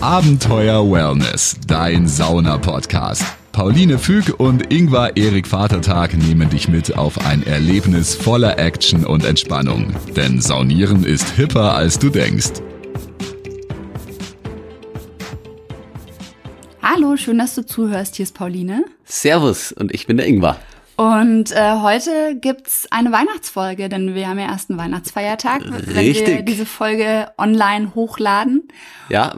Abenteuer 0.00 0.88
Wellness, 0.88 1.56
dein 1.66 2.06
Sauna-Podcast. 2.06 3.24
Pauline 3.50 3.98
Füg 3.98 4.38
und 4.38 4.72
Ingvar 4.72 5.16
Erik 5.16 5.48
Vatertag 5.48 6.16
nehmen 6.16 6.48
dich 6.48 6.68
mit 6.68 6.96
auf 6.96 7.26
ein 7.26 7.44
Erlebnis 7.44 8.14
voller 8.14 8.60
Action 8.60 9.04
und 9.04 9.24
Entspannung. 9.24 9.92
Denn 10.14 10.40
Saunieren 10.40 11.02
ist 11.02 11.30
hipper, 11.30 11.74
als 11.74 11.98
du 11.98 12.10
denkst. 12.10 12.62
Hallo, 16.80 17.16
schön, 17.16 17.38
dass 17.38 17.56
du 17.56 17.66
zuhörst. 17.66 18.14
Hier 18.14 18.22
ist 18.22 18.36
Pauline. 18.36 18.84
Servus 19.04 19.72
und 19.72 19.92
ich 19.92 20.06
bin 20.06 20.16
der 20.16 20.28
Ingvar. 20.28 20.58
Und 20.98 21.52
äh, 21.52 21.74
heute 21.80 22.34
gibt's 22.34 22.88
eine 22.90 23.12
Weihnachtsfolge, 23.12 23.88
denn 23.88 24.16
wir 24.16 24.26
haben 24.26 24.40
ja 24.40 24.46
erst 24.46 24.68
einen 24.68 24.80
Weihnachtsfeiertag, 24.80 25.62
wenn 25.64 25.96
Richtig. 25.96 26.26
wir 26.26 26.42
diese 26.42 26.66
Folge 26.66 27.28
online 27.38 27.94
hochladen. 27.94 28.66
Ja, 29.08 29.32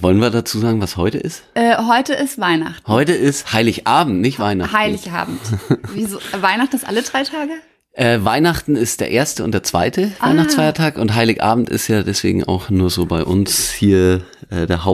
wollen 0.00 0.20
wir 0.20 0.30
dazu 0.30 0.58
sagen, 0.58 0.80
was 0.80 0.96
heute 0.96 1.18
ist? 1.18 1.44
Äh, 1.54 1.76
heute 1.86 2.14
ist 2.14 2.40
Weihnachten. 2.40 2.84
Heute 2.88 3.12
ist 3.12 3.52
Heiligabend, 3.52 4.22
nicht 4.22 4.40
Weihnachten. 4.40 4.76
Heiligabend. 4.76 5.38
Wieso? 5.92 6.18
Weihnachten 6.40 6.74
ist 6.74 6.84
alle 6.84 7.02
drei 7.02 7.22
Tage? 7.22 7.52
Äh, 7.92 8.24
Weihnachten 8.24 8.74
ist 8.74 8.98
der 9.00 9.12
erste 9.12 9.44
und 9.44 9.52
der 9.52 9.62
zweite 9.62 10.10
Ah. 10.18 10.30
Weihnachtsfeiertag 10.30 10.98
und 10.98 11.14
Heiligabend 11.14 11.70
ist 11.70 11.86
ja 11.86 12.02
deswegen 12.02 12.42
auch 12.42 12.70
nur 12.70 12.90
so 12.90 13.06
bei 13.06 13.22
uns 13.22 13.70
hier 13.70 14.22
äh, 14.50 14.66
der 14.66 14.84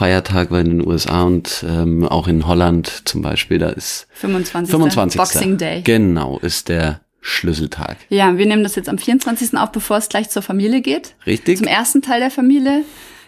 Hauptfeiertag, 0.00 0.50
weil 0.50 0.64
in 0.64 0.78
den 0.78 0.86
USA 0.86 1.22
und 1.22 1.64
ähm, 1.68 2.06
auch 2.06 2.26
in 2.26 2.46
Holland 2.46 3.02
zum 3.04 3.20
Beispiel, 3.20 3.58
da 3.58 3.68
ist 3.68 4.06
25. 4.12 4.70
25. 4.70 5.18
Boxing 5.18 5.58
Day. 5.58 5.82
Genau, 5.82 6.38
ist 6.38 6.68
der 6.70 7.00
Schlüsseltag. 7.20 7.98
Ja, 8.08 8.38
wir 8.38 8.46
nehmen 8.46 8.62
das 8.62 8.76
jetzt 8.76 8.88
am 8.88 8.96
24. 8.96 9.58
auf, 9.58 9.72
bevor 9.72 9.98
es 9.98 10.08
gleich 10.08 10.30
zur 10.30 10.40
Familie 10.40 10.80
geht. 10.80 11.14
Richtig? 11.26 11.58
Zum 11.58 11.66
ersten 11.66 12.00
Teil 12.00 12.20
der 12.20 12.30
Familie. 12.30 12.84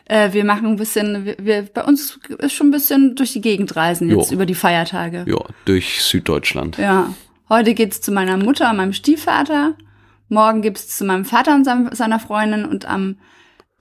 Äh, 0.06 0.32
wir 0.32 0.44
machen 0.44 0.66
ein 0.66 0.76
bisschen, 0.76 1.26
wir, 1.26 1.36
wir, 1.38 1.62
bei 1.62 1.84
uns 1.84 2.18
ist 2.38 2.54
schon 2.54 2.68
ein 2.68 2.72
bisschen 2.72 3.16
durch 3.16 3.34
die 3.34 3.42
Gegend 3.42 3.76
reisen 3.76 4.08
jetzt 4.08 4.30
Jo. 4.30 4.36
über 4.36 4.46
die 4.46 4.54
Feiertage. 4.54 5.26
Ja, 5.28 5.44
durch 5.66 6.00
Süddeutschland. 6.02 6.78
Ja. 6.78 7.12
Heute 7.50 7.74
geht's 7.74 8.00
zu 8.00 8.12
meiner 8.12 8.38
Mutter 8.38 8.70
und 8.70 8.78
meinem 8.78 8.94
Stiefvater. 8.94 9.74
Morgen 10.30 10.62
gibt's 10.62 10.96
zu 10.96 11.04
meinem 11.04 11.26
Vater 11.26 11.54
und 11.54 11.66
seiner 11.94 12.18
Freundin. 12.18 12.64
Und 12.64 12.86
am 12.86 13.16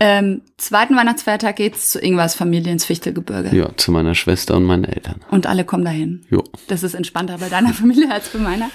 ähm, 0.04 0.42
zweiten 0.58 0.96
Weihnachtsfeiertag 0.96 1.58
geht's 1.58 1.92
zu 1.92 2.00
Ingwars 2.00 2.34
Familie 2.34 2.72
ins 2.72 2.86
Fichtelgebirge. 2.86 3.56
Ja, 3.56 3.70
zu 3.78 3.92
meiner 3.92 4.16
Schwester 4.16 4.56
und 4.56 4.64
meinen 4.64 4.84
Eltern. 4.84 5.22
Und 5.30 5.46
alle 5.46 5.64
kommen 5.64 5.86
dahin. 5.86 6.26
Jo. 6.32 6.44
Das 6.68 6.82
ist 6.82 6.96
entspannter 6.96 7.38
bei 7.38 7.50
deiner 7.50 7.70
Familie 7.74 8.12
als 8.12 8.30
bei 8.30 8.40
meiner. 8.40 8.72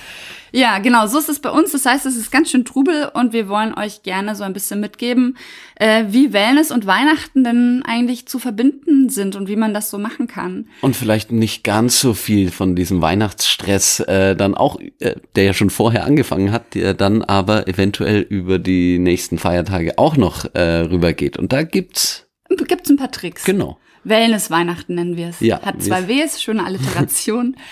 Ja, 0.53 0.79
genau, 0.79 1.07
so 1.07 1.19
ist 1.19 1.29
es 1.29 1.41
bei 1.41 1.51
uns. 1.51 1.73
Das 1.73 1.87
heißt, 1.87 2.07
es 2.07 2.17
ist 2.17 2.31
ganz 2.31 2.51
schön 2.51 2.65
Trubel 2.65 3.11
und 3.13 3.33
wir 3.33 3.49
wollen 3.49 3.75
euch 3.75 4.03
gerne 4.03 4.35
so 4.35 4.45
ein 4.45 4.53
bisschen 4.53 4.81
mitgeben, 4.81 5.37
äh, 5.77 6.05
wie 6.09 6.33
Wellness 6.33 6.71
und 6.71 6.87
Weihnachten 6.87 7.45
denn 7.45 7.83
eigentlich 7.87 8.27
zu 8.27 8.39
verbinden 8.39 9.09
sind 9.09 9.37
und 9.37 9.49
wie 9.49 9.57
man 9.57 9.75
das 9.75 9.91
so 9.91 9.99
machen 9.99 10.27
kann. 10.29 10.69
Und 10.81 10.97
vielleicht 10.97 11.33
nicht 11.33 11.65
ganz 11.65 12.01
so 12.01 12.15
viel 12.15 12.51
von 12.51 12.77
diesem 12.77 13.03
Weihnachtsstress 13.03 14.01
äh, 14.01 14.37
dann 14.37 14.55
auch, 14.55 14.79
äh, 15.01 15.17
der 15.35 15.45
ja 15.45 15.53
schon 15.55 15.71
vorher 15.71 16.05
angefangen 16.05 16.53
hat, 16.53 16.75
der 16.75 16.95
dann 16.95 17.23
aber 17.23 17.69
eventuell 17.69 18.21
über 18.21 18.59
die 18.59 18.99
nächsten 18.99 19.39
Feiertage 19.39 19.99
auch 19.99 20.17
noch 20.17 20.45
äh, 20.55 20.61
rübergeht. 20.81 21.37
Und 21.37 21.53
da 21.53 21.63
gibt's, 21.63 22.27
Gibt's 22.49 22.89
ein 22.91 22.97
paar 22.97 23.11
Tricks. 23.11 23.45
genau. 23.45 23.79
Wellness-Weihnachten 24.05 24.95
nennen 24.95 25.17
wir 25.17 25.31
es. 25.31 25.41
Ja, 25.41 25.61
Hat 25.63 25.83
zwei 25.83 26.07
Ws, 26.07 26.41
schöne 26.41 26.65
Alliteration. 26.65 27.57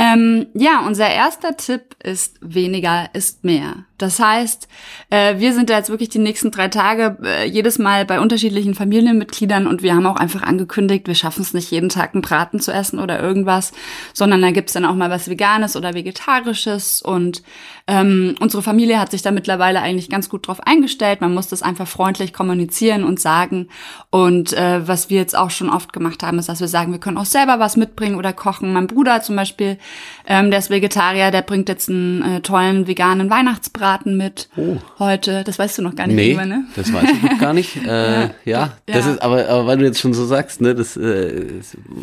ähm, 0.00 0.46
ja, 0.54 0.86
unser 0.86 1.10
erster 1.10 1.56
Tipp 1.56 1.96
ist, 2.00 2.38
weniger 2.40 3.10
ist 3.14 3.42
mehr. 3.42 3.84
Das 3.98 4.20
heißt, 4.20 4.68
äh, 5.10 5.40
wir 5.40 5.52
sind 5.52 5.70
da 5.70 5.76
jetzt 5.76 5.90
wirklich 5.90 6.08
die 6.08 6.20
nächsten 6.20 6.52
drei 6.52 6.68
Tage 6.68 7.18
äh, 7.24 7.48
jedes 7.48 7.80
Mal 7.80 8.04
bei 8.04 8.20
unterschiedlichen 8.20 8.76
Familienmitgliedern 8.76 9.66
und 9.66 9.82
wir 9.82 9.96
haben 9.96 10.06
auch 10.06 10.14
einfach 10.14 10.42
angekündigt, 10.42 11.08
wir 11.08 11.16
schaffen 11.16 11.42
es 11.42 11.52
nicht 11.52 11.72
jeden 11.72 11.88
Tag 11.88 12.14
einen 12.14 12.22
Braten 12.22 12.60
zu 12.60 12.70
essen 12.70 13.00
oder 13.00 13.20
irgendwas, 13.20 13.72
sondern 14.14 14.40
da 14.40 14.52
gibt's 14.52 14.74
dann 14.74 14.84
auch 14.84 14.94
mal 14.94 15.10
was 15.10 15.28
Veganes 15.28 15.74
oder 15.74 15.94
Vegetarisches 15.94 17.02
und 17.02 17.42
ähm, 17.88 18.34
unsere 18.40 18.62
Familie 18.62 19.00
hat 19.00 19.10
sich 19.10 19.22
da 19.22 19.30
mittlerweile 19.30 19.80
eigentlich 19.80 20.10
ganz 20.10 20.28
gut 20.28 20.46
drauf 20.46 20.60
eingestellt. 20.66 21.22
Man 21.22 21.32
muss 21.32 21.48
das 21.48 21.62
einfach 21.62 21.88
freundlich 21.88 22.32
kommunizieren 22.34 23.02
und 23.02 23.18
sagen. 23.18 23.68
Und 24.10 24.52
äh, 24.52 24.86
was 24.86 25.08
wir 25.08 25.16
jetzt 25.18 25.36
auch 25.36 25.50
schon 25.50 25.70
oft 25.70 25.92
gemacht 25.94 26.22
haben, 26.22 26.38
ist, 26.38 26.48
dass 26.50 26.60
wir 26.60 26.68
sagen, 26.68 26.92
wir 26.92 27.00
können 27.00 27.16
auch 27.16 27.24
selber 27.24 27.58
was 27.58 27.76
mitbringen 27.78 28.16
oder 28.16 28.34
kochen. 28.34 28.72
Mein 28.74 28.86
Bruder 28.88 29.22
zum 29.22 29.36
Beispiel, 29.36 29.78
ähm, 30.26 30.50
der 30.50 30.58
ist 30.58 30.68
Vegetarier, 30.68 31.30
der 31.30 31.40
bringt 31.42 31.68
jetzt 31.70 31.88
einen 31.88 32.22
äh, 32.22 32.40
tollen 32.42 32.86
veganen 32.86 33.30
Weihnachtsbraten 33.30 34.16
mit 34.18 34.50
heute. 34.98 35.42
Das 35.44 35.58
weißt 35.58 35.78
du 35.78 35.82
noch 35.82 35.96
gar 35.96 36.06
nicht, 36.06 36.16
Nee, 36.16 36.30
Ingwer, 36.32 36.44
ne? 36.46 36.64
das 36.76 36.92
weiß 36.92 37.08
ich 37.10 37.22
noch 37.22 37.38
gar 37.38 37.54
nicht. 37.54 37.76
Äh, 37.88 38.28
ja, 38.44 38.74
das 38.86 39.06
Ja. 39.06 39.12
ist, 39.12 39.22
aber, 39.22 39.48
aber 39.48 39.66
weil 39.66 39.78
du 39.78 39.84
jetzt 39.86 39.98
schon 40.00 40.12
so 40.12 40.26
sagst, 40.26 40.60
ne, 40.60 40.74
das, 40.74 40.96
äh, 40.98 41.46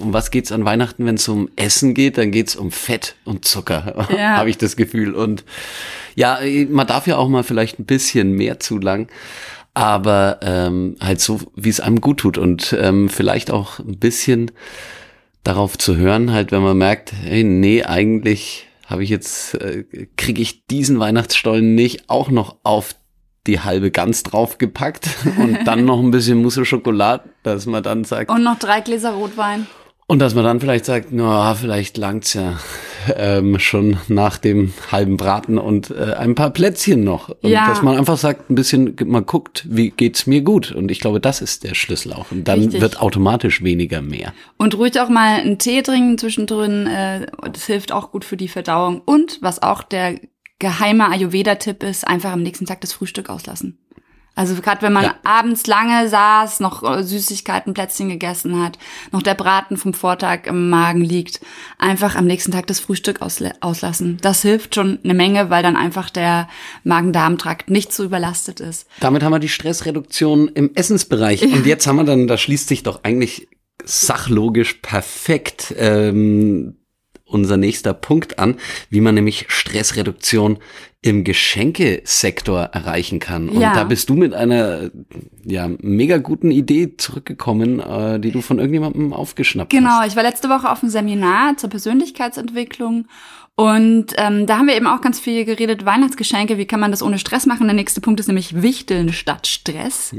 um 0.01 0.13
was 0.13 0.31
geht's 0.31 0.51
an 0.51 0.65
Weihnachten, 0.65 1.05
wenn 1.05 1.15
es 1.15 1.27
um 1.27 1.47
Essen 1.57 1.93
geht, 1.93 2.17
dann 2.17 2.31
geht's 2.31 2.55
um 2.55 2.71
Fett 2.71 3.15
und 3.23 3.45
Zucker, 3.45 4.07
Ja. 4.17 4.37
habe 4.37 4.49
ich 4.49 4.57
das 4.57 4.75
Gefühl. 4.75 5.13
Und 5.13 5.43
ja, 6.15 6.39
man 6.69 6.87
darf 6.87 7.07
ja 7.07 7.17
auch 7.17 7.27
mal 7.27 7.43
vielleicht 7.43 7.79
ein 7.79 7.85
bisschen 7.85 8.31
mehr 8.31 8.59
zu 8.59 8.77
lang, 8.77 9.07
aber 9.73 10.39
ähm, 10.41 10.95
halt 11.01 11.21
so, 11.21 11.39
wie 11.55 11.69
es 11.69 11.79
einem 11.79 12.01
gut 12.01 12.19
tut 12.19 12.37
und 12.37 12.75
ähm, 12.79 13.09
vielleicht 13.09 13.51
auch 13.51 13.79
ein 13.79 13.99
bisschen 13.99 14.51
darauf 15.43 15.77
zu 15.77 15.95
hören, 15.95 16.31
halt, 16.31 16.51
wenn 16.51 16.63
man 16.63 16.77
merkt, 16.77 17.13
hey, 17.13 17.43
nee, 17.43 17.83
eigentlich 17.83 18.67
habe 18.87 19.03
ich 19.03 19.09
jetzt, 19.09 19.55
äh, 19.55 19.83
kriege 20.15 20.41
ich 20.41 20.65
diesen 20.67 20.99
Weihnachtsstollen 20.99 21.75
nicht 21.75 22.09
auch 22.09 22.29
noch 22.29 22.57
auf 22.63 22.95
die 23.47 23.59
halbe 23.59 23.91
Gans 23.91 24.23
draufgepackt 24.23 25.07
und 25.37 25.59
dann 25.65 25.85
noch 25.85 25.99
ein 25.99 26.11
bisschen 26.11 26.41
Mousse 26.41 26.65
Schokolade, 26.65 27.29
dass 27.43 27.65
man 27.65 27.83
dann 27.83 28.03
sagt, 28.03 28.31
Und 28.31 28.43
noch 28.43 28.59
drei 28.59 28.81
Gläser 28.81 29.11
Rotwein. 29.11 29.67
Und 30.07 30.19
dass 30.19 30.35
man 30.35 30.43
dann 30.43 30.59
vielleicht 30.59 30.85
sagt, 30.85 31.07
na, 31.11 31.55
vielleicht 31.55 31.97
langt's 31.97 32.33
ja 32.33 32.59
ähm, 33.15 33.59
schon 33.59 33.97
nach 34.07 34.37
dem 34.37 34.73
halben 34.91 35.17
Braten 35.17 35.57
und 35.57 35.89
äh, 35.91 36.13
ein 36.13 36.35
paar 36.35 36.51
Plätzchen 36.51 37.03
noch. 37.03 37.29
Und 37.29 37.49
Ja. 37.49 37.67
dass 37.67 37.81
man 37.81 37.97
einfach 37.97 38.17
sagt, 38.17 38.49
ein 38.49 38.55
bisschen, 38.55 38.95
man 39.05 39.25
guckt, 39.25 39.65
wie 39.69 39.89
geht's 39.89 40.27
mir 40.27 40.41
gut. 40.41 40.71
Und 40.71 40.91
ich 40.91 40.99
glaube, 40.99 41.19
das 41.19 41.41
ist 41.41 41.63
der 41.63 41.73
Schlüssel 41.75 42.13
auch. 42.13 42.31
Und 42.31 42.47
dann 42.47 42.59
Richtig. 42.61 42.81
wird 42.81 43.01
automatisch 43.01 43.63
weniger 43.63 44.01
mehr. 44.01 44.33
Und 44.57 44.77
ruhig 44.77 44.99
auch 44.99 45.09
mal 45.09 45.39
einen 45.39 45.57
Tee 45.59 45.81
trinken 45.81 46.17
zwischendrin. 46.17 46.87
Äh, 46.87 47.27
das 47.51 47.65
hilft 47.65 47.91
auch 47.91 48.11
gut 48.11 48.25
für 48.25 48.37
die 48.37 48.47
Verdauung. 48.47 49.01
Und 49.05 49.39
was 49.41 49.61
auch 49.63 49.81
der 49.83 50.19
geheime 50.59 51.09
Ayurveda-Tipp 51.09 51.83
ist, 51.83 52.07
einfach 52.07 52.31
am 52.31 52.41
nächsten 52.43 52.65
Tag 52.65 52.81
das 52.81 52.93
Frühstück 52.93 53.29
auslassen. 53.29 53.79
Also 54.35 54.53
gerade 54.61 54.81
wenn 54.81 54.93
man 54.93 55.05
Ja. 55.05 55.15
abends 55.23 55.65
lange 55.65 56.09
saß, 56.09 56.59
noch 56.59 56.83
äh, 56.83 57.03
Süßigkeiten, 57.03 57.73
Plätzchen 57.73 58.09
gegessen 58.09 58.61
hat, 58.61 58.77
noch 59.11 59.21
der 59.23 59.33
Braten 59.33 59.77
vom 59.77 59.93
Vortag 59.93 60.45
im 60.45 60.69
Magen 60.69 61.01
liegt, 61.01 61.39
einfach 61.77 62.15
am 62.15 62.25
nächsten 62.25 62.51
Tag 62.51 62.67
das 62.67 62.79
Frühstück 62.81 63.21
ausla- 63.21 63.53
auslassen. 63.61 64.17
Das 64.21 64.41
hilft 64.41 64.75
schon 64.75 64.99
eine 65.03 65.13
Menge, 65.13 65.49
weil 65.49 65.63
dann 65.63 65.77
einfach 65.77 66.09
der 66.09 66.49
Magen-Darm-Trakt 66.83 67.69
nicht 67.69 67.93
so 67.93 68.03
überlastet 68.03 68.59
ist. 68.59 68.87
Damit 68.99 69.23
haben 69.23 69.31
wir 69.31 69.39
die 69.39 69.49
Stressreduktion 69.49 70.49
im 70.49 70.71
Essensbereich. 70.75 71.41
Und 71.43 71.65
jetzt 71.65 71.87
haben 71.87 71.95
wir 71.95 72.03
dann, 72.03 72.27
da 72.27 72.37
schließt 72.37 72.67
sich 72.67 72.83
doch 72.83 73.03
eigentlich 73.03 73.47
sachlogisch 73.83 74.73
perfekt 74.81 75.73
ähm, 75.77 76.77
unser 77.35 77.57
nächster 77.57 77.93
Punkt 77.93 78.39
an, 78.39 78.55
wie 78.89 79.01
man 79.01 79.13
nämlich 79.15 79.45
Stressreduktion 79.49 80.57
im 81.01 81.23
Geschenkesektor 81.23 82.61
erreichen 82.61 83.19
kann. 83.19 83.49
Und 83.49 83.61
Ja. 83.61 83.75
da 83.75 83.83
bist 83.83 84.09
du 84.09 84.15
mit 84.15 84.33
einer 84.33 84.89
ja 85.43 85.69
mega 85.81 86.17
guten 86.17 86.49
Idee 86.49 86.97
zurückgekommen, 86.97 87.79
äh, 87.79 88.19
die 88.19 88.31
du 88.31 88.41
von 88.41 88.57
irgendjemandem 88.57 89.13
aufgeschnappt 89.13 89.69
Genau, 89.71 89.89
hast. 89.99 90.07
ich 90.07 90.15
war 90.15 90.23
letzte 90.23 90.49
Woche 90.49 90.71
auf 90.71 90.81
einem 90.81 90.89
Seminar 90.89 91.57
zur 91.57 91.69
Persönlichkeitsentwicklung 91.69 93.05
und 93.57 94.07
ähm, 94.17 94.45
da 94.47 94.57
haben 94.57 94.67
wir 94.67 94.75
eben 94.75 94.85
auch 94.87 94.99
ganz 94.99 95.17
viel 95.17 95.45
geredet, 95.45 95.85
Weihnachtsgeschenke, 95.85 96.57
wie 96.57 96.65
kann 96.65 96.81
man 96.81 96.91
das 96.91 97.01
ohne 97.01 97.17
Stress 97.17 97.45
machen? 97.45 97.67
Der 97.67 97.73
nächste 97.73 98.01
Punkt 98.01 98.19
ist 98.19 98.27
nämlich 98.27 98.61
Wichteln 98.61 99.13
statt 99.13 99.47
Stress. 99.47 100.11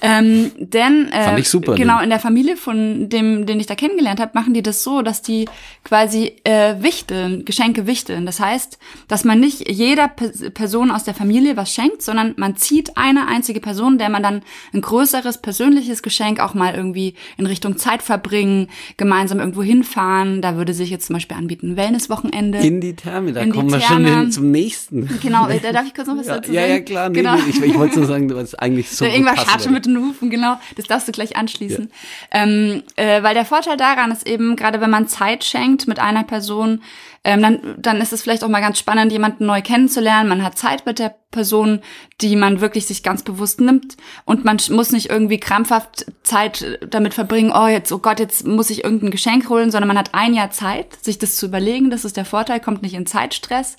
Ähm, 0.00 0.50
denn 0.58 1.08
äh, 1.12 1.20
Mhm. 1.20 1.24
Fand 1.24 1.38
ich 1.38 1.48
super, 1.48 1.74
genau 1.76 1.98
den. 1.98 2.04
in 2.04 2.10
der 2.10 2.18
Familie 2.18 2.56
von 2.56 3.08
dem, 3.08 3.46
den 3.46 3.60
ich 3.60 3.66
da 3.66 3.76
kennengelernt 3.76 4.18
habe, 4.18 4.32
machen 4.34 4.54
die 4.54 4.62
das 4.62 4.82
so, 4.82 5.02
dass 5.02 5.22
die 5.22 5.44
quasi 5.84 6.32
äh, 6.42 6.74
wichteln, 6.80 7.44
Geschenke 7.44 7.86
wichteln. 7.86 8.26
Das 8.26 8.40
heißt, 8.40 8.78
dass 9.06 9.22
man 9.24 9.38
nicht 9.38 9.70
jeder 9.70 10.08
Pe- 10.08 10.50
Person 10.50 10.90
aus 10.90 11.04
der 11.04 11.14
Familie 11.14 11.56
was 11.56 11.72
schenkt, 11.72 12.02
sondern 12.02 12.34
man 12.38 12.56
zieht 12.56 12.96
eine 12.96 13.28
einzige 13.28 13.60
Person, 13.60 13.98
der 13.98 14.08
man 14.08 14.24
dann 14.24 14.42
ein 14.72 14.80
größeres 14.80 15.38
persönliches 15.38 16.02
Geschenk 16.02 16.40
auch 16.40 16.54
mal 16.54 16.74
irgendwie 16.74 17.14
in 17.36 17.46
Richtung 17.46 17.76
Zeit 17.76 18.02
verbringen, 18.02 18.68
gemeinsam 18.96 19.38
irgendwo 19.38 19.62
hinfahren. 19.62 20.42
Da 20.42 20.56
würde 20.56 20.74
sich 20.74 20.90
jetzt 20.90 21.06
zum 21.06 21.14
Beispiel 21.14 21.36
anbieten 21.36 21.76
Wellnesswochenende. 21.76 22.63
In 22.64 22.80
die 22.80 22.96
Therme, 22.96 23.32
da 23.32 23.46
kommen 23.46 23.70
wir 23.70 23.80
schon 23.80 24.04
hin 24.04 24.32
zum 24.32 24.50
nächsten. 24.50 25.08
Genau, 25.22 25.48
äh, 25.48 25.60
da 25.60 25.72
darf 25.72 25.86
ich 25.86 25.94
kurz 25.94 26.08
noch 26.08 26.16
was 26.16 26.26
Ja, 26.26 26.36
dazu 26.36 26.52
ja, 26.52 26.62
sagen? 26.62 26.72
ja, 26.72 26.80
klar. 26.80 27.08
Nee, 27.10 27.18
genau. 27.18 27.34
nee, 27.36 27.42
ich, 27.48 27.62
ich 27.62 27.74
wollte 27.74 27.98
nur 27.98 28.06
sagen, 28.06 28.28
du 28.28 28.38
hast 28.38 28.54
eigentlich 28.54 28.90
so 28.90 29.04
schon 29.04 29.24
würde. 29.24 29.70
mit 29.70 29.86
den 29.86 29.98
Hufen, 29.98 30.30
genau. 30.30 30.58
Das 30.76 30.86
darfst 30.86 31.06
du 31.06 31.12
gleich 31.12 31.36
anschließen. 31.36 31.90
Ähm, 32.30 32.82
äh, 32.96 33.22
weil 33.22 33.34
der 33.34 33.44
Vorteil 33.44 33.76
daran 33.76 34.10
ist 34.10 34.26
eben, 34.26 34.56
gerade 34.56 34.80
wenn 34.80 34.90
man 34.90 35.08
Zeit 35.08 35.44
schenkt 35.44 35.86
mit 35.86 35.98
einer 35.98 36.24
Person, 36.24 36.80
ähm, 37.24 37.40
dann, 37.42 37.74
dann 37.78 38.00
ist 38.00 38.12
es 38.12 38.22
vielleicht 38.22 38.44
auch 38.44 38.48
mal 38.48 38.60
ganz 38.60 38.78
spannend, 38.78 39.10
jemanden 39.10 39.46
neu 39.46 39.62
kennenzulernen. 39.62 40.28
Man 40.28 40.42
hat 40.42 40.58
Zeit 40.58 40.84
mit 40.84 40.98
der 40.98 41.14
Person, 41.30 41.80
die 42.20 42.36
man 42.36 42.60
wirklich 42.60 42.86
sich 42.86 43.02
ganz 43.02 43.22
bewusst 43.22 43.60
nimmt. 43.60 43.96
Und 44.26 44.44
man 44.44 44.58
muss 44.70 44.92
nicht 44.92 45.10
irgendwie 45.10 45.40
krampfhaft 45.40 46.06
Zeit 46.22 46.78
damit 46.88 47.14
verbringen, 47.14 47.52
oh 47.54 47.66
jetzt, 47.66 47.90
oh 47.92 47.98
Gott, 47.98 48.20
jetzt 48.20 48.46
muss 48.46 48.70
ich 48.70 48.84
irgendein 48.84 49.10
Geschenk 49.10 49.48
holen, 49.48 49.70
sondern 49.70 49.88
man 49.88 49.98
hat 49.98 50.14
ein 50.14 50.34
Jahr 50.34 50.50
Zeit, 50.50 51.02
sich 51.02 51.18
das 51.18 51.36
zu 51.36 51.46
überlegen, 51.46 51.90
das 51.90 52.04
ist 52.04 52.16
der 52.16 52.24
Vorteil, 52.26 52.60
kommt 52.60 52.82
nicht 52.82 52.94
in 52.94 53.06
Zeitstress. 53.06 53.76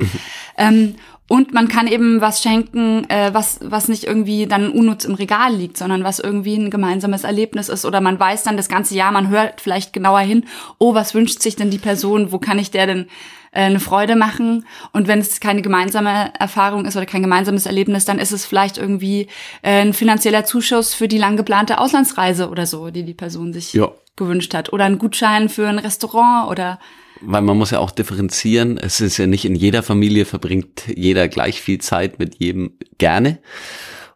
ähm, 0.58 0.96
und 1.28 1.54
man 1.54 1.68
kann 1.68 1.88
eben 1.88 2.22
was 2.22 2.44
schenken, 2.44 3.10
äh, 3.10 3.34
was, 3.34 3.60
was 3.64 3.88
nicht 3.88 4.04
irgendwie 4.04 4.46
dann 4.46 4.70
unnutz 4.70 5.06
im 5.06 5.16
Regal 5.16 5.56
liegt, 5.56 5.78
sondern 5.78 6.04
was 6.04 6.20
irgendwie 6.20 6.56
ein 6.56 6.70
gemeinsames 6.70 7.24
Erlebnis 7.24 7.68
ist. 7.68 7.84
Oder 7.84 8.00
man 8.00 8.20
weiß 8.20 8.44
dann 8.44 8.58
das 8.58 8.70
ganze 8.70 8.94
Jahr, 8.96 9.12
man 9.12 9.30
hört 9.30 9.60
vielleicht 9.60 9.92
genauer 9.92 10.20
hin, 10.20 10.46
oh, 10.78 10.94
was 10.94 11.16
wünscht 11.16 11.42
sich 11.42 11.56
denn 11.56 11.72
die 11.72 11.80
Person, 11.80 12.32
wo 12.32 12.38
kann 12.38 12.60
ich 12.60 12.70
der 12.70 12.86
denn 12.86 13.08
äh, 13.54 13.62
eine 13.62 13.80
Freude 13.80 14.16
machen? 14.16 14.68
Und 14.92 15.08
wenn 15.08 15.18
es 15.18 15.40
keine 15.40 15.64
gemeinsame 15.64 16.32
Erfahrung 16.40 16.86
ist 16.86 16.96
oder 16.96 17.08
kein 17.08 17.24
gemeinsames 17.24 17.66
Erlebnis, 17.66 18.06
dann 18.06 18.20
ist 18.20 18.32
es 18.32 18.46
vielleicht 18.46 18.78
irgendwie 18.78 19.28
äh, 19.64 19.82
ein 19.82 19.94
finanzieller 19.94 20.46
Zuschuss 20.46 20.94
für 20.94 21.08
die 21.08 21.18
lang 21.18 21.38
geplante 21.38 21.80
Auslandsreise 21.80 22.50
oder 22.50 22.68
so, 22.68 22.92
die 22.92 23.04
die 23.04 23.16
Person 23.16 23.52
sich 23.52 23.74
Ja. 23.74 23.90
gewünscht 24.16 24.54
hat. 24.54 24.72
Oder 24.74 24.86
ein 24.86 25.00
Gutschein 25.00 25.50
für 25.50 25.68
ein 25.68 25.80
Restaurant 25.80 26.52
oder 26.52 26.80
Weil 27.22 27.42
man 27.42 27.58
muss 27.58 27.72
ja 27.72 27.80
auch 27.80 27.92
differenzieren. 27.92 28.78
Es 28.78 29.00
ist 29.02 29.18
ja 29.18 29.28
nicht 29.28 29.46
in 29.46 29.56
jeder 29.56 29.84
Familie 29.84 30.26
verbringt 30.26 30.84
jeder 30.94 31.28
gleich 31.28 31.62
viel 31.62 31.80
Zeit 31.80 32.20
mit 32.20 32.36
jedem 32.40 32.74
gerne. 32.98 33.40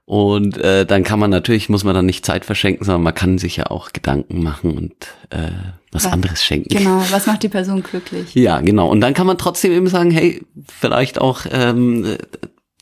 Und 0.05 0.57
äh, 0.57 0.87
dann 0.87 1.03
kann 1.03 1.19
man 1.19 1.29
natürlich, 1.29 1.69
muss 1.69 1.83
man 1.83 1.93
dann 1.93 2.07
nicht 2.07 2.25
Zeit 2.25 2.43
verschenken, 2.43 2.83
sondern 2.83 3.03
man 3.03 3.13
kann 3.13 3.37
sich 3.37 3.57
ja 3.57 3.67
auch 3.67 3.93
Gedanken 3.93 4.41
machen 4.41 4.75
und 4.75 4.93
äh, 5.29 5.51
was 5.91 6.05
Ja. 6.05 6.09
anderes 6.09 6.43
schenken. 6.43 6.69
genau, 6.75 7.03
was 7.11 7.27
macht 7.27 7.43
die 7.43 7.49
Person 7.49 7.83
glücklich? 7.83 8.33
Ja, 8.33 8.59
genau. 8.61 8.89
Und 8.89 9.01
dann 9.01 9.13
kann 9.13 9.27
man 9.27 9.37
trotzdem 9.37 9.71
eben 9.71 9.87
sagen, 9.87 10.09
hey, 10.09 10.41
vielleicht 10.79 11.21
auch, 11.21 11.41
ähm, 11.51 12.05
äh, 12.05 12.17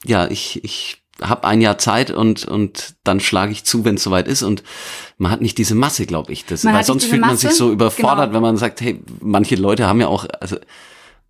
ja, 0.06 0.28
ich, 0.30 0.64
ich 0.64 1.02
habe 1.22 1.48
ein 1.48 1.62
Jahr 1.62 1.78
Zeit 1.78 2.12
und, 2.12 2.46
und 2.46 2.94
dann 3.04 3.20
schlage 3.20 3.52
ich 3.52 3.64
zu, 3.64 3.86
wenn 3.86 3.96
es 3.96 4.04
soweit 4.04 4.28
ist. 4.28 4.44
Und 4.44 4.64
man 5.18 5.32
hat 5.32 5.42
nicht 5.42 5.58
diese 5.58 5.76
Masse, 5.76 6.06
glaube 6.06 6.32
ich. 6.32 6.46
Das, 6.46 6.64
Man 6.64 6.74
weil 6.76 6.84
sonst 6.84 7.06
fühlt 7.06 7.22
man 7.22 7.32
Masse. 7.32 7.48
sich 7.48 7.58
so 7.58 7.72
überfordert, 7.72 8.28
Genau. 8.28 8.36
wenn 8.36 8.42
man 8.44 8.58
sagt, 8.58 8.82
hey, 8.82 9.00
manche 9.22 9.56
Leute 9.56 9.88
haben 9.88 10.00
ja 10.02 10.08
auch, 10.08 10.26
also 10.40 10.58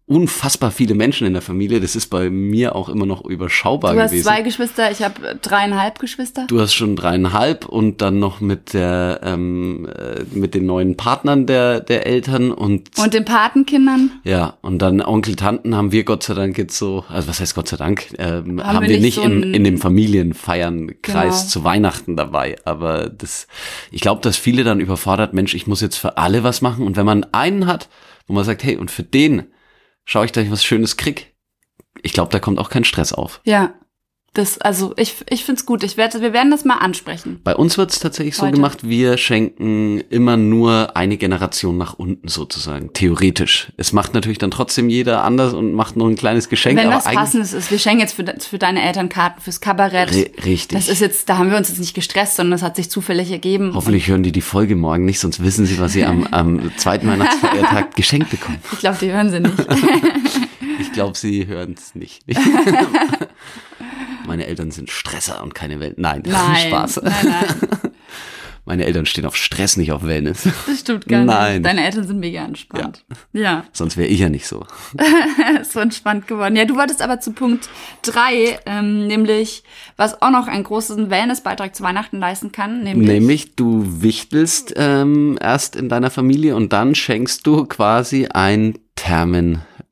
unfassbar 0.09 0.71
viele 0.71 0.95
Menschen 0.95 1.27
in 1.27 1.33
der 1.33 1.41
Familie. 1.41 1.81
Das 1.81 1.93
ist 1.95 2.07
bei 2.07 2.29
mir 2.29 2.75
auch 2.77 2.87
immer 2.87 3.05
noch 3.05 3.25
überschaubar 3.25 3.93
Du 3.93 3.99
hast 3.99 4.11
gewesen. 4.11 4.23
zwei 4.25 4.41
Geschwister, 4.41 4.89
ich 4.89 5.01
habe 5.03 5.37
dreieinhalb 5.41 5.99
Geschwister. 5.99 6.45
Du 6.47 6.61
hast 6.61 6.73
schon 6.73 6.95
dreieinhalb 6.95 7.65
und 7.65 8.01
dann 8.01 8.17
noch 8.17 8.39
mit 8.39 8.73
der 8.73 9.19
ähm, 9.23 9.85
äh, 9.87 10.23
mit 10.33 10.55
den 10.55 10.65
neuen 10.65 10.95
Partnern 10.95 11.45
der 11.45 11.81
der 11.81 12.07
Eltern 12.07 12.53
und 12.53 12.89
Und 12.97 13.13
den 13.13 13.25
Patenkindern? 13.25 14.11
ja, 14.23 14.55
und 14.61 14.81
dann 14.81 15.01
Onkel, 15.01 15.35
Tanten 15.35 15.75
haben 15.75 15.91
wir 15.91 16.05
Gott 16.05 16.23
sei 16.23 16.35
Dank 16.35 16.57
jetzt 16.57 16.77
so, 16.77 17.03
also 17.09 17.27
was 17.27 17.41
heißt 17.41 17.53
Gott 17.53 17.67
sei 17.67 17.75
Dank, 17.75 18.07
ähm, 18.17 18.63
haben, 18.63 18.83
wir 18.83 18.89
wir 18.89 18.99
nicht 19.01 19.15
so 19.15 19.23
ein- 19.23 19.43
in 19.53 19.65
dem 19.65 19.77
Familienfeiern-Kreis 19.77 21.39
Genau. 21.41 21.49
zu 21.49 21.63
Weihnachten 21.65 22.15
dabei. 22.15 22.55
Aber 22.63 23.09
das, 23.09 23.47
ich 23.91 23.99
glaube, 23.99 24.21
dass 24.21 24.37
viele 24.37 24.63
dann 24.63 24.79
überfordert, 24.79 25.33
Mensch, 25.33 25.53
ich 25.53 25.67
muss 25.67 25.81
jetzt 25.81 25.97
für 25.97 26.17
alle 26.17 26.43
was 26.43 26.61
machen. 26.61 26.85
Und 26.85 26.95
wenn 26.95 27.05
man 27.05 27.25
einen 27.33 27.67
hat, 27.67 27.89
wo 28.27 28.33
man 28.33 28.45
sagt, 28.45 28.63
hey, 28.63 28.77
und 28.77 28.89
für 28.89 29.03
den 29.03 29.43
schaue 30.07 30.25
ich, 30.25 30.31
dass 30.31 30.43
ich 30.43 30.51
was 30.51 30.63
Schönes 30.63 30.97
krieg, 30.97 31.35
ich 32.01 32.13
glaube, 32.13 32.31
da 32.31 32.39
kommt 32.39 32.57
auch 32.57 32.71
kein 32.71 32.83
Stress 32.83 33.13
auf. 33.13 33.41
Ja. 33.43 33.75
Das, 34.33 34.59
also 34.61 34.93
ich, 34.97 35.15
ich 35.31 35.43
find's 35.45 35.65
gut. 35.65 35.81
Ich 35.81 35.97
werde, 35.97 36.21
wir 36.21 36.31
werden 36.31 36.51
das 36.51 36.63
mal 36.63 36.75
ansprechen. 36.75 37.39
Bei 37.43 37.55
uns 37.55 37.75
wird 37.79 37.89
es 37.91 37.97
tatsächlich 37.99 38.35
so 38.35 38.43
Heute. 38.43 38.53
gemacht, 38.53 38.87
wir 38.87 39.17
schenken 39.17 39.99
immer 40.11 40.37
nur 40.37 40.95
eine 40.95 41.17
Generation 41.17 41.75
nach 41.79 41.95
unten 41.95 42.27
sozusagen, 42.27 42.93
theoretisch. 42.93 43.71
Es 43.77 43.93
macht 43.93 44.13
natürlich 44.13 44.37
dann 44.37 44.51
trotzdem 44.51 44.89
jeder 44.89 45.23
anders 45.23 45.53
und 45.55 45.73
macht 45.73 45.95
noch 45.97 46.05
ein 46.07 46.15
kleines 46.15 46.49
Geschenk. 46.49 46.77
Wenn 46.77 46.89
was 46.89 47.07
eigentlich- 47.07 47.17
Passendes 47.17 47.53
ist, 47.53 47.71
wir 47.71 47.79
schenken 47.79 48.01
jetzt 48.01 48.13
für, 48.13 48.25
für 48.39 48.59
deine 48.59 48.83
Eltern 48.83 49.09
Karten 49.09 49.41
fürs 49.41 49.59
Kabarett. 49.59 50.11
Ri- 50.11 50.45
richtig. 50.45 50.77
Das 50.77 50.87
ist 50.87 50.99
jetzt, 51.01 51.27
da 51.29 51.39
haben 51.39 51.49
wir 51.49 51.57
uns 51.57 51.69
jetzt 51.69 51.79
nicht 51.79 51.95
gestresst, 51.95 52.35
sondern 52.35 52.51
das 52.51 52.61
hat 52.61 52.75
sich 52.75 52.91
zufällig 52.91 53.31
ergeben. 53.31 53.71
Hoffentlich 53.73 54.07
hören 54.07 54.21
die 54.21 54.31
die 54.31 54.41
Folge 54.41 54.75
morgen 54.75 55.05
nicht, 55.05 55.19
sonst 55.19 55.41
wissen 55.43 55.65
sie, 55.65 55.79
was 55.79 55.93
sie 55.93 56.05
am, 56.05 56.25
am 56.29 56.71
zweiten 56.77 57.07
Weihnachtsfeiertag 57.07 57.95
geschenkt 57.95 58.29
bekommen. 58.29 58.59
Ich 58.73 58.79
glaube, 58.79 58.97
die 59.01 59.11
hören 59.11 59.31
sie 59.31 59.39
nicht. 59.39 59.53
Ich 60.79 60.91
glaube, 60.93 61.17
sie 61.17 61.47
hören 61.47 61.75
es 61.77 61.95
nicht. 61.95 62.23
Meine 64.25 64.47
Eltern 64.47 64.71
sind 64.71 64.89
Stresser 64.89 65.41
und 65.43 65.55
keine 65.55 65.79
Welt. 65.79 65.97
Nein, 65.97 66.23
Nein. 66.25 66.67
Spaß. 66.67 67.01
Nein, 67.03 67.13
nein. 67.23 67.45
Meine 68.67 68.83
Eltern 68.83 69.05
stehen 69.05 69.25
auf 69.25 69.37
Stress, 69.37 69.77
nicht 69.77 69.93
auf 69.93 70.03
Wellness. 70.03 70.43
Das 70.67 70.79
stimmt 70.81 71.07
gar 71.07 71.23
Nein. 71.23 71.53
nicht. 71.53 71.65
Deine 71.65 71.85
Eltern 71.85 72.05
sind 72.05 72.19
mega 72.19 72.43
entspannt. 72.43 73.05
Ja. 73.31 73.63
Sonst 73.71 73.95
wäre 73.95 74.09
ich 74.09 74.19
ja 74.19 74.27
nicht 74.27 74.45
so. 74.45 74.65
so 75.63 75.79
entspannt 75.79 76.27
geworden. 76.27 76.57
Ja, 76.57 76.65
du 76.65 76.75
wolltest 76.75 77.01
aber 77.01 77.21
zu 77.21 77.31
Punkt 77.31 77.69
drei, 78.01 78.59
ähm, 78.65 79.07
nämlich, 79.07 79.63
was 79.95 80.21
auch 80.21 80.31
noch 80.31 80.47
einen 80.47 80.65
großen 80.65 81.09
Wellnessbeitrag 81.09 81.77
zu 81.77 81.81
Weihnachten 81.81 82.19
leisten 82.19 82.51
kann, 82.51 82.83
nämlich, 82.83 83.07
Nämlich, 83.07 83.55
du 83.55 84.01
wichtelst 84.01 84.73
ähm, 84.75 85.39
erst 85.39 85.77
in 85.77 85.87
deiner 85.87 86.11
Familie 86.11 86.57
und 86.57 86.73
dann 86.73 86.93
schenkst 86.93 87.47
du 87.47 87.63
quasi 87.67 88.27
ein 88.27 88.77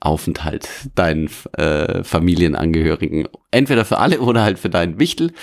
Thermenaufenthalt 0.06 0.70
deinen 0.96 1.30
äh, 1.54 2.04
Familienangehörigen. 2.04 3.28
Entweder 3.52 3.86
für 3.86 3.98
alle 3.98 4.20
oder 4.22 4.44
halt 4.44 4.60
für 4.60 4.70
deinen 4.70 5.00
Wichtel. 5.00 5.34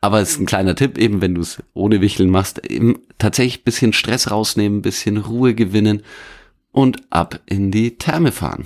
Aber 0.00 0.20
es 0.20 0.32
ist 0.32 0.40
ein 0.40 0.46
kleiner 0.46 0.74
Tipp, 0.76 0.96
eben 0.98 1.20
wenn 1.20 1.34
du 1.34 1.40
es 1.40 1.62
ohne 1.74 2.00
Wichteln 2.00 2.30
machst, 2.30 2.64
eben 2.70 3.00
tatsächlich 3.18 3.64
bisschen 3.64 3.92
Stress 3.92 4.30
rausnehmen, 4.30 4.82
bisschen 4.82 5.18
Ruhe 5.18 5.54
gewinnen 5.54 6.02
und 6.70 7.02
ab 7.10 7.40
in 7.46 7.70
die 7.70 7.98
Therme 7.98 8.32
fahren. 8.32 8.62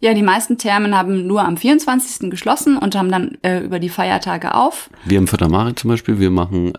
Ja, 0.00 0.14
die 0.14 0.22
meisten 0.22 0.58
Thermen 0.58 0.96
haben 0.96 1.26
nur 1.26 1.42
am 1.42 1.56
24. 1.56 2.30
geschlossen 2.30 2.76
und 2.78 2.94
haben 2.96 3.10
dann 3.10 3.36
äh, 3.42 3.58
über 3.60 3.78
die 3.78 3.88
Feiertage 3.88 4.54
auf. 4.54 4.90
Wir 5.04 5.18
im 5.18 5.26
Viertelmare 5.26 5.74
zum 5.74 5.90
Beispiel, 5.90 6.20
wir 6.20 6.30
machen 6.30 6.72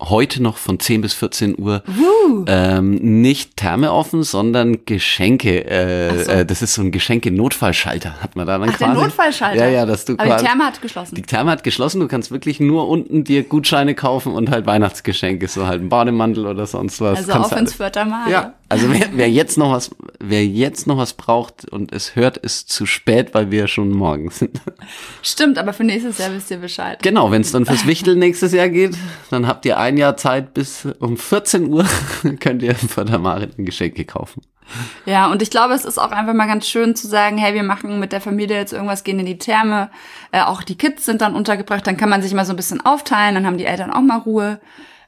heute 0.00 0.42
noch 0.42 0.56
von 0.56 0.80
10 0.80 1.00
bis 1.02 1.14
14 1.14 1.58
Uhr 1.58 1.82
Uh, 1.86 2.44
ähm, 2.46 2.94
nicht 3.22 3.56
Therme 3.56 3.92
offen, 3.92 4.22
sondern 4.22 4.84
Geschenke. 4.84 5.64
Äh, 5.66 6.24
so. 6.24 6.30
äh, 6.30 6.46
das 6.46 6.62
ist 6.62 6.74
so 6.74 6.82
ein 6.82 6.90
Geschenke-Notfallschalter, 6.90 8.20
hat 8.22 8.36
man 8.36 8.46
da 8.46 8.58
dann 8.58 8.70
ach, 8.70 8.78
der 8.78 8.88
quasi. 8.88 9.00
Notfallschalter. 9.00 9.64
Ja, 9.64 9.70
ja, 9.70 9.86
dass 9.86 10.04
du 10.04 10.14
aber 10.14 10.36
die 10.36 10.44
Therme 10.44 10.64
hat 10.64 10.80
geschlossen. 10.82 11.14
die 11.14 11.22
Therme 11.22 11.50
hat 11.50 11.62
geschlossen, 11.62 12.00
du 12.00 12.08
kannst 12.08 12.30
wirklich 12.30 12.58
nur 12.60 12.88
unten 12.88 13.24
dir 13.24 13.42
Gutscheine 13.44 13.94
kaufen 13.94 14.32
und 14.32 14.50
halt 14.50 14.66
Weihnachtsgeschenke, 14.66 15.46
so 15.48 15.66
halt 15.66 15.82
ein 15.82 15.88
Bademantel 15.88 16.46
oder 16.46 16.66
sonst 16.66 17.00
was. 17.00 17.18
also 17.18 17.32
Kannst 17.32 17.52
auf 17.52 17.54
du 17.54 17.60
ins 17.60 17.74
Fördermal. 17.74 18.30
ja, 18.30 18.54
also 18.68 18.92
wer, 18.92 19.08
wer 19.12 19.30
jetzt 19.30 19.58
noch 19.58 19.72
was, 19.72 19.90
wer 20.18 20.44
jetzt 20.44 20.86
noch 20.86 20.98
was 20.98 21.12
braucht 21.12 21.68
und 21.70 21.92
es 21.92 22.16
hört, 22.16 22.36
ist 22.36 22.68
zu 22.68 22.84
spät, 22.84 23.32
weil 23.32 23.50
wir 23.50 23.68
schon 23.68 23.90
morgen 23.90 24.30
sind. 24.30 24.60
Stimmt, 25.22 25.58
aber 25.58 25.72
für 25.72 25.84
nächstes 25.84 26.18
Jahr 26.18 26.32
wisst 26.32 26.50
ihr 26.50 26.58
Bescheid. 26.58 27.00
Genau, 27.02 27.30
wenn 27.30 27.42
es 27.42 27.52
dann 27.52 27.64
fürs 27.66 27.86
Wichtel 27.86 28.16
nächstes 28.16 28.52
Jahr 28.52 28.68
geht, 28.68 28.96
dann 29.30 29.46
habt 29.46 29.64
ihr 29.66 29.78
ein 29.78 29.96
Jahr 29.96 30.16
Zeit 30.16 30.54
bis 30.54 30.86
um 30.98 31.16
14 31.16 31.68
Uhr 31.68 31.86
könnt 32.40 32.62
ihr 32.62 32.70
im 32.70 32.88
Fördermarit 32.88 33.58
ein 33.58 33.64
Geschenke 33.64 34.04
kaufen. 34.04 34.42
Ja, 35.04 35.30
und 35.30 35.42
ich 35.42 35.50
glaube, 35.50 35.74
es 35.74 35.84
ist 35.84 35.98
auch 35.98 36.10
einfach 36.10 36.34
mal 36.34 36.48
ganz 36.48 36.66
schön 36.66 36.96
zu 36.96 37.06
sagen, 37.06 37.38
hey, 37.38 37.54
wir 37.54 37.62
machen 37.62 38.00
mit 38.00 38.10
der 38.10 38.20
Familie 38.20 38.56
jetzt 38.56 38.72
irgendwas, 38.72 39.04
gehen 39.04 39.20
in 39.20 39.26
die 39.26 39.38
Therme. 39.38 39.90
Äh, 40.32 40.42
auch 40.42 40.62
die 40.62 40.76
Kids 40.76 41.04
sind 41.04 41.20
dann 41.20 41.36
untergebracht, 41.36 41.86
dann 41.86 41.96
kann 41.96 42.08
man 42.08 42.20
sich 42.20 42.34
mal 42.34 42.44
so 42.44 42.52
ein 42.52 42.56
bisschen 42.56 42.84
aufteilen, 42.84 43.36
dann 43.36 43.46
haben 43.46 43.58
die 43.58 43.66
Eltern 43.66 43.92
auch 43.92 44.00
mal 44.00 44.18
Ruhe. 44.18 44.60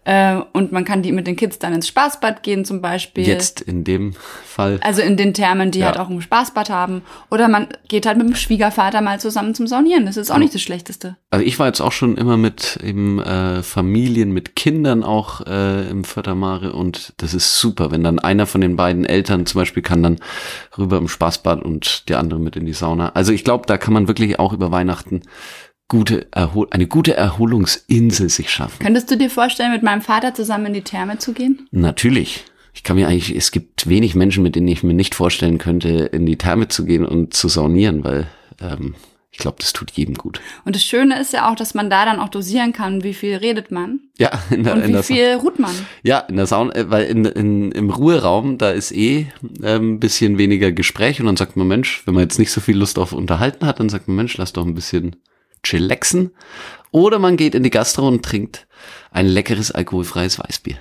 Äh, 0.04 0.40
und 0.52 0.72
man 0.72 0.84
kann 0.84 1.02
die 1.02 1.12
mit 1.12 1.26
den 1.26 1.36
Kids 1.36 1.58
dann 1.58 1.74
ins 1.74 1.88
Spaßbad 1.88 2.42
gehen 2.42 2.64
zum 2.64 2.80
Beispiel. 2.80 3.26
Jetzt 3.26 3.60
in 3.60 3.84
dem 3.84 4.14
Fall. 4.44 4.80
Also 4.82 5.02
in 5.02 5.16
den 5.16 5.34
Thermen, 5.34 5.70
die 5.70 5.80
Ja. 5.80 5.86
halt 5.86 5.98
auch 5.98 6.08
ein 6.08 6.22
Spaßbad 6.22 6.70
haben. 6.70 7.02
Oder 7.30 7.48
man 7.48 7.68
geht 7.88 8.06
halt 8.06 8.16
mit 8.16 8.26
dem 8.26 8.34
Schwiegervater 8.34 9.00
mal 9.02 9.20
zusammen 9.20 9.54
zum 9.54 9.66
Saunieren. 9.66 10.06
Das 10.06 10.16
ist 10.16 10.30
auch 10.30 10.38
nicht 10.38 10.54
das 10.54 10.62
Schlechteste. 10.62 11.16
Also 11.30 11.44
ich 11.44 11.58
war 11.58 11.66
jetzt 11.66 11.80
auch 11.80 11.92
schon 11.92 12.16
immer 12.16 12.36
mit 12.36 12.78
eben 12.82 13.18
äh, 13.20 13.62
Familien, 13.62 14.32
mit 14.32 14.56
Kindern 14.56 15.02
auch 15.02 15.46
äh, 15.46 15.88
im 15.90 16.04
Fördermare 16.04 16.72
und 16.72 17.12
das 17.18 17.34
ist 17.34 17.58
super, 17.60 17.90
wenn 17.90 18.02
dann 18.02 18.18
einer 18.18 18.46
von 18.46 18.60
den 18.62 18.76
beiden 18.76 19.04
Eltern 19.04 19.44
zum 19.44 19.60
Beispiel 19.60 19.82
kann 19.82 20.02
dann 20.02 20.16
rüber 20.78 20.96
im 20.96 21.08
Spaßbad 21.08 21.62
und 21.62 22.08
der 22.08 22.18
andere 22.18 22.40
mit 22.40 22.56
in 22.56 22.64
die 22.64 22.72
Sauna. 22.72 23.10
Also 23.10 23.32
ich 23.32 23.44
glaube, 23.44 23.66
da 23.66 23.76
kann 23.76 23.92
man 23.92 24.08
wirklich 24.08 24.38
auch 24.38 24.52
über 24.54 24.70
Weihnachten 24.70 25.22
gute 25.88 26.26
Erhol 26.32 26.68
eine 26.70 26.86
gute 26.86 27.14
Erholungsinsel 27.14 28.28
sich 28.28 28.50
schaffen. 28.50 28.78
Könntest 28.78 29.10
du 29.10 29.16
dir 29.16 29.30
vorstellen, 29.30 29.72
mit 29.72 29.82
meinem 29.82 30.02
Vater 30.02 30.34
zusammen 30.34 30.66
in 30.66 30.74
die 30.74 30.82
Therme 30.82 31.18
zu 31.18 31.32
gehen? 31.32 31.66
Natürlich. 31.70 32.44
Ich 32.74 32.84
kann 32.84 32.96
mir 32.96 33.08
eigentlich, 33.08 33.34
es 33.34 33.50
gibt 33.50 33.88
wenig 33.88 34.14
Menschen, 34.14 34.42
mit 34.42 34.54
denen 34.54 34.68
ich 34.68 34.82
mir 34.82 34.94
nicht 34.94 35.14
vorstellen 35.14 35.58
könnte, 35.58 35.88
in 35.88 36.26
die 36.26 36.36
Therme 36.36 36.68
zu 36.68 36.84
gehen 36.84 37.04
und 37.04 37.34
zu 37.34 37.48
saunieren, 37.48 38.04
weil 38.04 38.28
ähm, 38.60 38.94
ich 39.30 39.38
glaube, 39.38 39.56
das 39.60 39.72
tut 39.72 39.90
jedem 39.92 40.14
gut. 40.14 40.40
Und 40.64 40.74
das 40.74 40.82
Schöne 40.82 41.20
ist 41.20 41.32
ja 41.32 41.50
auch, 41.50 41.54
dass 41.54 41.74
man 41.74 41.90
da 41.90 42.04
dann 42.04 42.18
auch 42.18 42.28
dosieren 42.28 42.72
kann, 42.72 43.02
wie 43.02 43.14
viel 43.14 43.36
redet 43.36 43.70
man 43.70 44.00
Ja, 44.18 44.30
in 44.50 44.64
der, 44.64 44.74
und 44.74 44.82
in 44.82 44.88
wie 44.88 44.92
der 44.92 45.02
viel 45.02 45.34
ruht 45.34 45.58
man. 45.58 45.74
Ja, 46.02 46.20
in 46.20 46.36
der 46.36 46.46
Sauna, 46.46 46.74
äh, 46.74 46.90
weil 46.90 47.04
in, 47.06 47.24
in, 47.24 47.72
im 47.72 47.90
Ruheraum, 47.90 48.58
da 48.58 48.70
ist 48.70 48.92
eh 48.92 49.26
ähm, 49.62 49.94
ein 49.94 50.00
bisschen 50.00 50.38
weniger 50.38 50.72
Gespräch 50.72 51.20
und 51.20 51.26
dann 51.26 51.36
sagt 51.36 51.56
man, 51.56 51.66
Mensch, 51.66 52.02
wenn 52.04 52.14
man 52.14 52.24
jetzt 52.24 52.38
nicht 52.38 52.50
so 52.50 52.60
viel 52.60 52.76
Lust 52.76 52.98
auf 52.98 53.12
Unterhalten 53.12 53.66
hat, 53.66 53.80
dann 53.80 53.88
sagt 53.88 54.08
man, 54.08 54.16
Mensch, 54.16 54.36
lass 54.36 54.52
doch 54.52 54.66
ein 54.66 54.74
bisschen 54.74 55.16
chillaxen. 55.62 56.30
Oder 56.90 57.18
man 57.18 57.36
geht 57.36 57.54
in 57.54 57.62
die 57.62 57.70
Gastro 57.70 58.08
und 58.08 58.24
trinkt 58.24 58.66
ein 59.10 59.26
leckeres 59.26 59.70
alkoholfreies 59.70 60.38
Weißbier. 60.38 60.76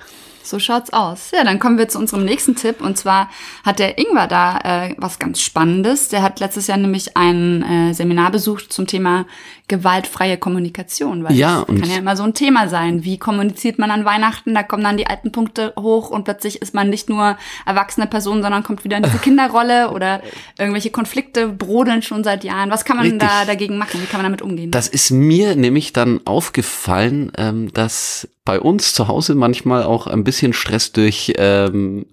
So 0.48 0.58
schaut's 0.58 0.90
aus. 0.94 1.30
Ja, 1.32 1.44
dann 1.44 1.58
kommen 1.58 1.76
wir 1.76 1.88
zu 1.88 1.98
unserem 1.98 2.24
nächsten 2.24 2.56
Tipp. 2.56 2.80
Und 2.80 2.96
zwar 2.96 3.28
hat 3.64 3.78
der 3.78 3.98
Ingwer 3.98 4.26
da 4.26 4.58
äh, 4.64 4.94
was 4.96 5.18
ganz 5.18 5.42
Spannendes. 5.42 6.08
Der 6.08 6.22
hat 6.22 6.40
letztes 6.40 6.68
Jahr 6.68 6.78
nämlich 6.78 7.18
ein 7.18 7.62
äh, 7.62 7.92
Seminar 7.92 8.30
besucht 8.30 8.72
zum 8.72 8.86
Thema 8.86 9.26
gewaltfreie 9.68 10.38
Kommunikation, 10.38 11.24
weil 11.24 11.36
Ja, 11.36 11.64
das 11.68 11.80
kann 11.80 11.90
ja 11.90 11.98
immer 11.98 12.16
so 12.16 12.22
ein 12.22 12.34
Thema 12.34 12.68
sein. 12.68 13.04
Wie 13.04 13.18
kommuniziert 13.18 13.78
man 13.78 13.90
an 13.90 14.04
Weihnachten? 14.04 14.54
Da 14.54 14.62
kommen 14.62 14.82
dann 14.82 14.96
die 14.96 15.06
alten 15.06 15.30
Punkte 15.30 15.72
hoch 15.78 16.10
und 16.10 16.24
plötzlich 16.24 16.62
ist 16.62 16.74
man 16.74 16.90
nicht 16.90 17.08
nur 17.08 17.36
erwachsene 17.66 18.06
Person, 18.06 18.42
sondern 18.42 18.62
kommt 18.62 18.84
wieder 18.84 18.96
in 18.96 19.02
diese 19.02 19.18
Kinderrolle 19.22 19.90
oder 19.90 20.22
irgendwelche 20.58 20.90
Konflikte 20.90 21.48
brodeln 21.48 22.02
schon 22.02 22.24
seit 22.24 22.44
Jahren. 22.44 22.70
Was 22.70 22.84
kann 22.84 22.96
man 22.96 23.04
Richtig. 23.04 23.28
da 23.28 23.44
dagegen 23.44 23.76
machen? 23.78 24.00
Wie 24.00 24.06
kann 24.06 24.18
man 24.18 24.24
damit 24.24 24.42
umgehen? 24.42 24.70
Das 24.70 24.88
ist 24.88 25.10
mir 25.10 25.54
nämlich 25.54 25.92
dann 25.92 26.20
aufgefallen, 26.24 27.30
ähm, 27.36 27.72
dass 27.72 28.28
bei 28.44 28.58
uns 28.58 28.94
zu 28.94 29.08
Hause 29.08 29.34
manchmal 29.34 29.82
auch 29.82 30.06
ein 30.06 30.24
bisschen 30.24 30.54
Stress 30.54 30.92
durch 30.92 31.34
ähm, 31.36 32.06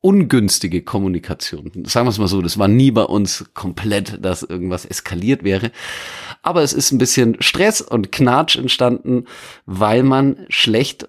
ungünstige 0.00 0.82
Kommunikation. 0.82 1.72
Sagen 1.84 2.06
wir 2.06 2.10
es 2.10 2.18
mal 2.18 2.28
so, 2.28 2.40
das 2.40 2.58
war 2.58 2.68
nie 2.68 2.90
bei 2.90 3.02
uns 3.02 3.46
komplett, 3.54 4.24
dass 4.24 4.42
irgendwas 4.42 4.84
eskaliert 4.84 5.42
wäre. 5.42 5.72
Aber 6.42 6.62
es 6.62 6.72
ist 6.72 6.92
ein 6.92 6.98
bisschen 6.98 7.36
Stress 7.40 7.80
und 7.80 8.12
Knatsch 8.12 8.56
entstanden, 8.56 9.24
weil 9.66 10.02
man 10.02 10.46
schlecht 10.48 11.08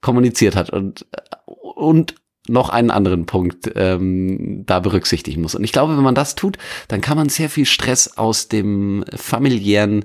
kommuniziert 0.00 0.54
hat 0.54 0.70
und, 0.70 1.06
und 1.46 2.14
noch 2.48 2.70
einen 2.70 2.90
anderen 2.90 3.26
Punkt 3.26 3.70
ähm, 3.74 4.64
da 4.66 4.80
berücksichtigen 4.80 5.42
muss. 5.42 5.54
Und 5.54 5.64
ich 5.64 5.72
glaube, 5.72 5.96
wenn 5.96 6.04
man 6.04 6.14
das 6.14 6.34
tut, 6.34 6.58
dann 6.88 7.00
kann 7.00 7.16
man 7.16 7.28
sehr 7.28 7.48
viel 7.48 7.66
Stress 7.66 8.16
aus 8.16 8.48
dem 8.48 9.04
familiären 9.14 10.04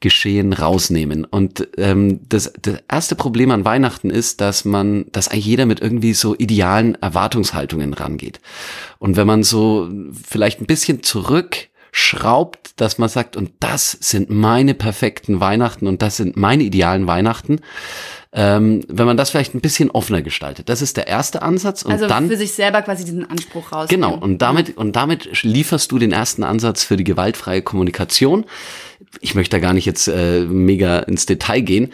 Geschehen 0.00 0.52
rausnehmen. 0.52 1.24
Und 1.24 1.68
ähm, 1.76 2.20
das, 2.28 2.52
das 2.60 2.82
erste 2.88 3.16
Problem 3.16 3.50
an 3.50 3.64
Weihnachten 3.64 4.10
ist, 4.10 4.40
dass 4.40 4.64
man, 4.64 5.06
dass 5.12 5.28
eigentlich 5.28 5.46
jeder 5.46 5.66
mit 5.66 5.80
irgendwie 5.80 6.14
so 6.14 6.34
idealen 6.36 6.94
Erwartungshaltungen 6.94 7.92
rangeht. 7.92 8.40
Und 8.98 9.16
wenn 9.16 9.26
man 9.26 9.42
so 9.42 9.88
vielleicht 10.24 10.60
ein 10.60 10.66
bisschen 10.66 11.02
zurückschraubt, 11.92 12.80
dass 12.80 12.98
man 12.98 13.08
sagt, 13.08 13.36
und 13.36 13.52
das 13.60 13.92
sind 13.92 14.30
meine 14.30 14.74
perfekten 14.74 15.40
Weihnachten 15.40 15.86
und 15.86 16.02
das 16.02 16.16
sind 16.16 16.36
meine 16.36 16.62
idealen 16.62 17.06
Weihnachten, 17.06 17.60
ähm, 18.32 18.84
wenn 18.88 19.06
man 19.06 19.16
das 19.16 19.30
vielleicht 19.30 19.54
ein 19.54 19.60
bisschen 19.60 19.90
offener 19.90 20.22
gestaltet. 20.22 20.68
Das 20.68 20.82
ist 20.82 20.96
der 20.96 21.08
erste 21.08 21.42
Ansatz. 21.42 21.82
Und 21.82 21.92
also 21.92 22.06
dann 22.06 22.28
für 22.28 22.36
sich 22.36 22.52
selber 22.52 22.82
quasi 22.82 23.04
diesen 23.04 23.28
Anspruch 23.28 23.72
raus. 23.72 23.88
Genau, 23.88 24.14
und 24.14 24.38
damit, 24.38 24.76
und 24.76 24.94
damit 24.94 25.42
lieferst 25.42 25.90
du 25.90 25.98
den 25.98 26.12
ersten 26.12 26.44
Ansatz 26.44 26.84
für 26.84 26.96
die 26.96 27.04
gewaltfreie 27.04 27.62
Kommunikation. 27.62 28.44
Ich 29.20 29.34
möchte 29.34 29.56
da 29.56 29.60
gar 29.60 29.72
nicht 29.72 29.86
jetzt 29.86 30.06
äh, 30.06 30.40
mega 30.42 31.00
ins 31.00 31.26
Detail 31.26 31.60
gehen, 31.62 31.92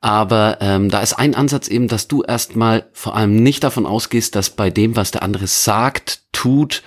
aber 0.00 0.58
ähm, 0.60 0.90
da 0.90 1.00
ist 1.00 1.14
ein 1.14 1.34
Ansatz 1.34 1.68
eben, 1.68 1.88
dass 1.88 2.08
du 2.08 2.22
erstmal 2.22 2.86
vor 2.92 3.14
allem 3.14 3.42
nicht 3.42 3.62
davon 3.64 3.84
ausgehst, 3.84 4.34
dass 4.36 4.50
bei 4.50 4.70
dem, 4.70 4.96
was 4.96 5.10
der 5.10 5.22
andere 5.22 5.46
sagt, 5.46 6.20
tut, 6.32 6.82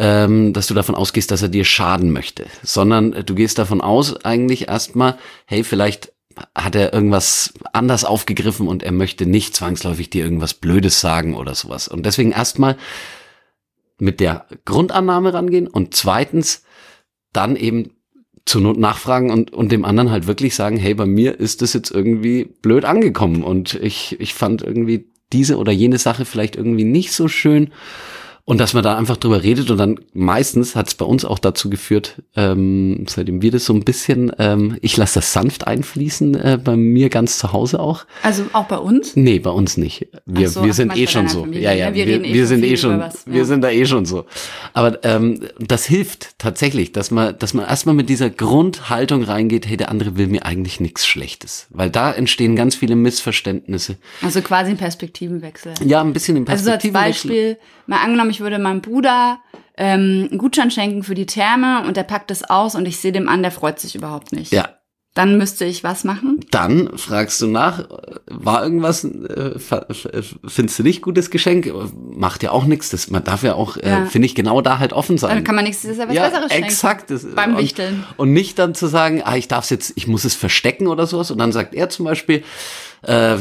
ähm, 0.00 0.54
dass 0.54 0.66
du 0.66 0.72
davon 0.72 0.94
ausgehst, 0.94 1.30
dass 1.30 1.42
er 1.42 1.50
dir 1.50 1.66
schaden 1.66 2.10
möchte, 2.10 2.46
sondern 2.62 3.12
äh, 3.12 3.22
du 3.22 3.34
gehst 3.34 3.58
davon 3.58 3.82
aus 3.82 4.24
eigentlich 4.24 4.66
erstmal, 4.66 5.18
hey, 5.44 5.62
vielleicht 5.62 6.14
hat 6.54 6.74
er 6.74 6.94
irgendwas 6.94 7.52
anders 7.74 8.06
aufgegriffen 8.06 8.66
und 8.66 8.82
er 8.82 8.92
möchte 8.92 9.26
nicht 9.26 9.54
zwangsläufig 9.54 10.08
dir 10.08 10.24
irgendwas 10.24 10.54
Blödes 10.54 11.02
sagen 11.02 11.36
oder 11.36 11.54
sowas. 11.54 11.86
Und 11.86 12.06
deswegen 12.06 12.32
erstmal 12.32 12.78
mit 13.98 14.20
der 14.20 14.46
Grundannahme 14.64 15.34
rangehen 15.34 15.66
und 15.66 15.94
zweitens 15.94 16.64
dann 17.34 17.54
eben 17.54 17.90
zur 18.46 18.62
Not 18.62 18.78
nachfragen 18.78 19.30
und, 19.30 19.52
und 19.52 19.70
dem 19.70 19.84
anderen 19.84 20.10
halt 20.10 20.26
wirklich 20.26 20.54
sagen, 20.54 20.78
hey, 20.78 20.94
bei 20.94 21.04
mir 21.04 21.38
ist 21.38 21.60
das 21.60 21.74
jetzt 21.74 21.90
irgendwie 21.90 22.44
blöd 22.62 22.86
angekommen 22.86 23.44
und 23.44 23.74
ich, 23.74 24.18
ich 24.18 24.32
fand 24.32 24.62
irgendwie 24.62 25.10
diese 25.30 25.58
oder 25.58 25.72
jene 25.72 25.98
Sache 25.98 26.24
vielleicht 26.24 26.56
irgendwie 26.56 26.84
nicht 26.84 27.12
so 27.12 27.28
schön. 27.28 27.70
Und 28.50 28.58
dass 28.58 28.74
man 28.74 28.82
da 28.82 28.98
einfach 28.98 29.16
drüber 29.16 29.44
redet 29.44 29.70
und 29.70 29.78
dann 29.78 30.00
meistens 30.12 30.74
hat 30.74 30.88
es 30.88 30.96
bei 30.96 31.04
uns 31.04 31.24
auch 31.24 31.38
dazu 31.38 31.70
geführt, 31.70 32.20
ähm, 32.34 33.06
seitdem 33.08 33.42
wir 33.42 33.52
das 33.52 33.64
so 33.64 33.72
ein 33.72 33.84
bisschen, 33.84 34.32
ähm, 34.40 34.76
ich 34.80 34.96
lasse 34.96 35.20
das 35.20 35.32
sanft 35.32 35.68
einfließen, 35.68 36.34
äh, 36.34 36.58
bei 36.60 36.74
mir 36.74 37.10
ganz 37.10 37.38
zu 37.38 37.52
Hause 37.52 37.78
auch. 37.78 38.06
Also 38.24 38.42
auch 38.52 38.64
bei 38.64 38.78
uns? 38.78 39.14
Nee, 39.14 39.38
bei 39.38 39.50
uns 39.50 39.76
nicht. 39.76 40.08
Wir, 40.26 40.48
so, 40.48 40.64
wir 40.64 40.72
sind 40.72 40.96
eh 40.96 41.06
schon 41.06 41.28
so. 41.28 41.42
Familie, 41.42 41.62
Ja, 41.62 41.72
ja, 41.74 41.90
ne? 41.90 41.94
Wir 41.94 42.06
wir, 42.06 42.14
reden 42.14 42.24
eh 42.24 42.34
wir 42.34 42.46
sind 42.48 42.64
eh 42.64 42.76
schon, 42.76 42.98
was, 42.98 43.24
wir 43.24 43.38
ja. 43.38 43.44
sind 43.44 43.62
da 43.62 43.70
eh 43.70 43.86
schon 43.86 44.04
so. 44.04 44.26
Aber 44.72 44.98
ähm, 45.04 45.46
das 45.60 45.84
hilft 45.84 46.36
tatsächlich, 46.38 46.90
dass 46.90 47.12
man, 47.12 47.38
dass 47.38 47.54
man 47.54 47.66
erstmal 47.66 47.94
mit 47.94 48.08
dieser 48.08 48.30
Grundhaltung 48.30 49.22
reingeht, 49.22 49.68
hey, 49.68 49.76
der 49.76 49.92
andere 49.92 50.16
will 50.16 50.26
mir 50.26 50.44
eigentlich 50.44 50.80
nichts 50.80 51.06
Schlechtes. 51.06 51.68
Weil 51.70 51.90
da 51.90 52.10
entstehen 52.10 52.56
ganz 52.56 52.74
viele 52.74 52.96
Missverständnisse. 52.96 53.96
Also 54.22 54.42
quasi 54.42 54.72
ein 54.72 54.76
Perspektivenwechsel. 54.76 55.74
Ja, 55.84 56.00
ein 56.00 56.12
bisschen 56.12 56.36
im 56.36 56.48
Also 56.48 56.64
so 56.64 56.72
als 56.72 56.82
Perspektivenwechsel. 56.82 57.30
Beispiel, 57.30 57.58
mal 57.86 57.98
angenommen, 57.98 58.30
ich 58.30 58.39
würde 58.40 58.58
meinem 58.58 58.80
Bruder 58.80 59.38
ähm, 59.76 60.28
einen 60.30 60.38
Gutschein 60.38 60.70
schenken 60.70 61.02
für 61.02 61.14
die 61.14 61.26
Therme 61.26 61.84
und 61.86 61.96
der 61.96 62.02
packt 62.04 62.30
es 62.30 62.42
aus 62.44 62.74
und 62.74 62.86
ich 62.86 62.98
sehe 62.98 63.12
dem 63.12 63.28
an, 63.28 63.42
der 63.42 63.52
freut 63.52 63.78
sich 63.78 63.94
überhaupt 63.94 64.32
nicht. 64.32 64.52
Ja, 64.52 64.68
Dann 65.14 65.38
müsste 65.38 65.64
ich 65.64 65.82
was 65.82 66.04
machen? 66.04 66.40
Dann 66.50 66.96
fragst 66.96 67.40
du 67.40 67.46
nach, 67.46 67.88
war 68.26 68.62
irgendwas, 68.62 69.04
äh, 69.04 69.58
findest 70.46 70.78
du 70.78 70.82
nicht 70.82 71.02
gutes 71.02 71.30
Geschenk? 71.30 71.72
Macht 72.14 72.42
ja 72.42 72.50
auch 72.52 72.64
nichts. 72.64 72.90
Das, 72.90 73.10
man 73.10 73.24
darf 73.24 73.42
ja 73.42 73.54
auch, 73.54 73.76
äh, 73.76 73.88
Ja. 73.88 74.04
finde 74.06 74.26
ich, 74.26 74.34
genau 74.34 74.60
da 74.60 74.78
halt 74.78 74.92
offen 74.92 75.18
sein. 75.18 75.30
Dann 75.34 75.44
kann 75.44 75.54
man 75.56 75.64
nächstes 75.64 75.96
Jahr 75.96 76.08
was 76.08 76.14
ja, 76.14 76.28
Besseres 76.28 76.52
schenken. 76.52 76.66
exakt. 76.66 77.10
Das, 77.10 77.24
Beim 77.34 77.54
und, 77.56 77.62
Wichteln. 77.62 78.04
Und 78.18 78.32
nicht 78.32 78.58
dann 78.58 78.74
zu 78.74 78.86
sagen, 78.86 79.22
ah, 79.24 79.36
ich 79.36 79.48
darf 79.48 79.64
es 79.64 79.70
jetzt, 79.70 79.92
ich 79.96 80.06
muss 80.06 80.24
es 80.24 80.34
verstecken 80.34 80.86
oder 80.86 81.06
sowas. 81.06 81.30
Und 81.30 81.38
dann 81.38 81.52
sagt 81.52 81.74
er 81.74 81.88
zum 81.88 82.04
Beispiel, 82.04 82.44
äh, 83.02 83.36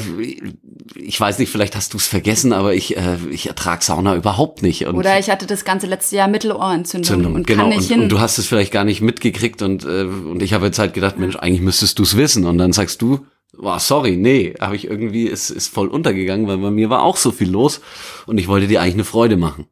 ich 0.95 1.19
weiß 1.19 1.39
nicht, 1.39 1.51
vielleicht 1.51 1.75
hast 1.75 1.93
du 1.93 1.97
es 1.97 2.07
vergessen, 2.07 2.53
aber 2.53 2.73
ich, 2.73 2.97
äh, 2.97 3.17
ich 3.29 3.47
ertrag 3.47 3.83
Sauna 3.83 4.15
überhaupt 4.15 4.61
nicht. 4.61 4.85
Und 4.85 4.95
Oder 4.95 5.19
ich 5.19 5.29
hatte 5.29 5.45
das 5.45 5.65
ganze 5.65 5.87
letzte 5.87 6.15
Jahr 6.15 6.27
Mittelohrentzündung 6.27 7.07
Zündung, 7.07 7.35
und 7.35 7.47
genau. 7.47 7.63
kann 7.63 7.69
nicht 7.69 7.81
und, 7.81 7.87
hin. 7.87 8.01
und 8.01 8.09
du 8.09 8.19
hast 8.19 8.37
es 8.37 8.47
vielleicht 8.47 8.71
gar 8.71 8.83
nicht 8.83 9.01
mitgekriegt 9.01 9.61
und, 9.61 9.83
äh, 9.83 10.03
und 10.03 10.41
ich 10.41 10.53
habe 10.53 10.65
jetzt 10.67 10.79
halt 10.79 10.93
gedacht, 10.93 11.17
Mensch, 11.19 11.35
eigentlich 11.35 11.61
müsstest 11.61 11.99
du 11.99 12.03
es 12.03 12.15
wissen. 12.15 12.45
Und 12.45 12.57
dann 12.57 12.73
sagst 12.73 13.01
du, 13.01 13.25
wow, 13.57 13.79
sorry, 13.79 14.15
nee, 14.15 14.53
habe 14.59 14.75
ich 14.75 14.85
irgendwie, 14.85 15.29
es 15.29 15.49
ist 15.49 15.67
voll 15.67 15.87
untergegangen, 15.87 16.47
weil 16.47 16.57
bei 16.57 16.71
mir 16.71 16.89
war 16.89 17.03
auch 17.03 17.17
so 17.17 17.31
viel 17.31 17.49
los 17.49 17.81
und 18.25 18.37
ich 18.37 18.47
wollte 18.47 18.67
dir 18.67 18.81
eigentlich 18.81 18.93
eine 18.95 19.03
Freude 19.03 19.37
machen. 19.37 19.67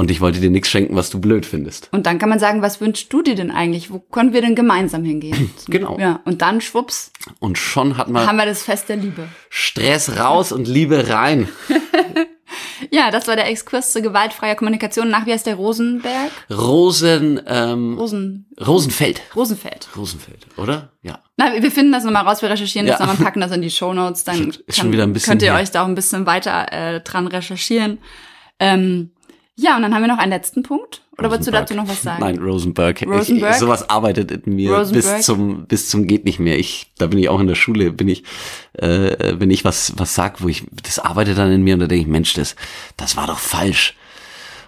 Und 0.00 0.10
ich 0.10 0.22
wollte 0.22 0.40
dir 0.40 0.48
nichts 0.48 0.70
schenken, 0.70 0.96
was 0.96 1.10
du 1.10 1.20
blöd 1.20 1.44
findest. 1.44 1.88
und 1.92 2.06
dann 2.06 2.18
kann 2.18 2.30
man 2.30 2.38
sagen, 2.38 2.62
was 2.62 2.80
wünschst 2.80 3.12
du 3.12 3.20
dir 3.20 3.34
denn 3.34 3.50
eigentlich? 3.50 3.90
Wo 3.90 3.98
können 3.98 4.32
wir 4.32 4.40
denn 4.40 4.54
gemeinsam 4.54 5.04
hingehen? 5.04 5.50
Genau. 5.68 5.98
Ja, 5.98 6.20
und 6.24 6.40
dann 6.40 6.62
schwupps, 6.62 7.12
Und 7.38 7.58
schon 7.58 7.98
hat 7.98 8.08
man 8.08 8.26
haben 8.26 8.38
wir 8.38 8.46
das 8.46 8.62
Fest 8.62 8.88
der 8.88 8.96
Liebe. 8.96 9.28
Stress 9.50 10.18
raus 10.18 10.52
und 10.52 10.66
Liebe 10.66 11.08
rein. 11.10 11.48
Ja, 12.90 13.10
das 13.12 13.28
war 13.28 13.36
der 13.36 13.46
Exkurs 13.48 13.92
zur 13.92 14.00
gewaltfreier 14.02 14.54
Kommunikation 14.56 15.08
nach, 15.10 15.24
wie 15.26 15.32
heißt 15.32 15.46
der, 15.46 15.54
Rosenberg? 15.54 16.30
Rosen, 16.50 17.40
ähm, 17.46 17.96
Rosen, 17.96 18.46
Rosenfeld. 18.66 19.20
Rosenfeld. 19.36 19.88
Rosenfeld, 19.96 20.46
oder? 20.56 20.90
Ja. 21.02 21.20
Na, 21.36 21.52
wir 21.62 21.70
finden 21.70 21.92
das 21.92 22.04
nochmal 22.04 22.24
raus, 22.26 22.42
wir 22.42 22.48
recherchieren 22.50 22.86
das 22.88 22.98
Ja. 22.98 23.06
nochmal, 23.06 23.22
packen 23.24 23.40
das 23.40 23.52
in 23.52 23.62
die 23.62 23.70
Shownotes, 23.78 24.24
dann 24.24 24.48
Ist 24.66 24.78
schon 24.78 24.90
wieder 24.92 25.04
ein 25.04 25.12
bisschen 25.12 25.30
könnt 25.32 25.42
ihr 25.42 25.52
her. 25.52 25.60
euch 25.60 25.70
da 25.70 25.82
auch 25.82 25.86
ein 25.88 25.94
bisschen 25.94 26.26
weiter 26.26 26.72
äh, 26.72 27.00
dran 27.02 27.26
recherchieren. 27.28 27.98
Ähm, 28.58 29.10
ja, 29.60 29.76
und 29.76 29.82
dann 29.82 29.94
haben 29.94 30.02
wir 30.02 30.08
noch 30.08 30.18
einen 30.18 30.32
letzten 30.32 30.62
Punkt. 30.62 31.02
Oder 31.18 31.30
wolltest 31.30 31.48
du 31.48 31.52
dazu 31.52 31.74
noch 31.74 31.86
was 31.86 32.02
sagen? 32.02 32.20
Nein, 32.20 32.38
Rosenberg. 32.38 33.02
Rosenberg? 33.06 33.52
Ich, 33.52 33.58
sowas 33.58 33.90
arbeitet 33.90 34.30
in 34.30 34.56
mir 34.56 34.74
Rosenberg? 34.74 35.16
bis 35.16 35.26
zum 35.26 35.66
bis 35.66 35.88
zum 35.90 36.06
geht 36.06 36.24
nicht 36.24 36.38
mehr. 36.38 36.58
Ich 36.58 36.86
da 36.96 37.06
bin 37.06 37.18
ich 37.18 37.28
auch 37.28 37.40
in 37.40 37.46
der 37.46 37.54
Schule, 37.54 37.92
bin 37.92 38.08
ich 38.08 38.24
äh, 38.72 39.34
wenn 39.38 39.50
ich 39.50 39.64
was 39.64 39.92
was 39.96 40.14
sag, 40.14 40.42
wo 40.42 40.48
ich 40.48 40.64
das 40.82 40.98
arbeitet 40.98 41.36
dann 41.36 41.52
in 41.52 41.62
mir 41.62 41.74
und 41.74 41.80
da 41.80 41.86
denke 41.86 42.02
ich, 42.02 42.08
Mensch, 42.08 42.32
das 42.32 42.56
das 42.96 43.16
war 43.16 43.26
doch 43.26 43.38
falsch. 43.38 43.96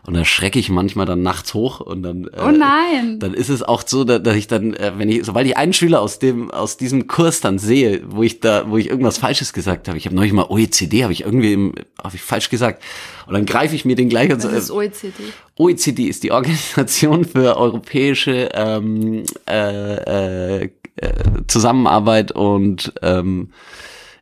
Und 0.04 0.14
da 0.14 0.24
schrecke 0.24 0.58
ich 0.58 0.68
manchmal 0.68 1.06
dann 1.06 1.22
nachts 1.22 1.54
hoch 1.54 1.78
und 1.78 2.02
dann 2.02 2.24
äh, 2.24 2.30
Oh 2.44 2.50
nein. 2.50 3.20
dann 3.20 3.34
ist 3.34 3.48
es 3.48 3.62
auch 3.62 3.84
so, 3.86 4.02
da- 4.02 4.18
dass 4.18 4.34
ich 4.34 4.48
dann, 4.48 4.74
äh, 4.74 4.92
wenn 4.96 5.08
ich, 5.08 5.24
sobald 5.24 5.46
ich 5.46 5.56
einen 5.56 5.72
Schüler 5.72 6.00
aus 6.00 6.18
dem, 6.18 6.50
aus 6.50 6.76
diesem 6.76 7.06
Kurs 7.06 7.40
dann 7.40 7.60
sehe, 7.60 8.02
wo 8.06 8.24
ich 8.24 8.40
da, 8.40 8.68
wo 8.68 8.78
ich 8.78 8.88
irgendwas 8.88 9.18
Falsches 9.18 9.52
gesagt 9.52 9.86
habe, 9.86 9.96
ich 9.96 10.06
habe 10.06 10.16
neulich 10.16 10.32
mal 10.32 10.46
OECD, 10.48 11.04
habe 11.04 11.12
ich 11.12 11.20
irgendwie, 11.24 11.52
im- 11.52 11.74
habe 12.02 12.16
ich 12.16 12.22
falsch 12.22 12.50
gesagt, 12.50 12.82
und 13.28 13.34
dann 13.34 13.46
greife 13.46 13.76
ich 13.76 13.84
mir 13.84 13.94
den 13.94 14.08
gleich 14.08 14.32
und 14.32 14.42
Das 14.42 14.66
so, 14.66 14.80
ist 14.80 14.92
äh, 14.94 14.98
OECD. 15.06 15.12
OECD 15.56 16.04
ist 16.08 16.24
die 16.24 16.32
Organisation 16.32 17.24
für 17.24 17.56
europäische 17.56 18.48
ähm, 18.54 19.22
äh, 19.48 20.62
äh, 20.64 20.70
äh, 20.96 21.12
Zusammenarbeit 21.46 22.32
und 22.32 22.92
ähm, 23.02 23.50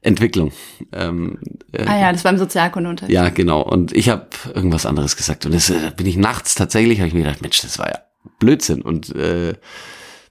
Entwicklung. 0.02 0.52
Ähm, 0.92 1.38
äh, 1.72 1.84
Ah 1.86 1.98
ja, 2.00 2.12
das 2.12 2.24
war 2.24 2.32
im 2.32 2.38
Sozialkundeunterricht. 2.38 3.12
ja, 3.14 3.28
genau. 3.28 3.60
Und 3.62 3.92
ich 3.92 4.08
habe 4.08 4.28
irgendwas 4.54 4.86
anderes 4.86 5.16
gesagt. 5.16 5.44
Und 5.46 5.54
das 5.54 5.70
äh, 5.70 5.92
bin 5.96 6.06
ich 6.06 6.16
nachts 6.16 6.54
tatsächlich, 6.54 6.98
habe 7.00 7.08
ich 7.08 7.14
mir 7.14 7.24
gedacht, 7.24 7.42
Mensch, 7.42 7.60
das 7.60 7.78
war 7.78 7.88
ja 7.88 7.98
Blödsinn. 8.38 8.82
Und 8.82 9.14
äh, 9.14 9.54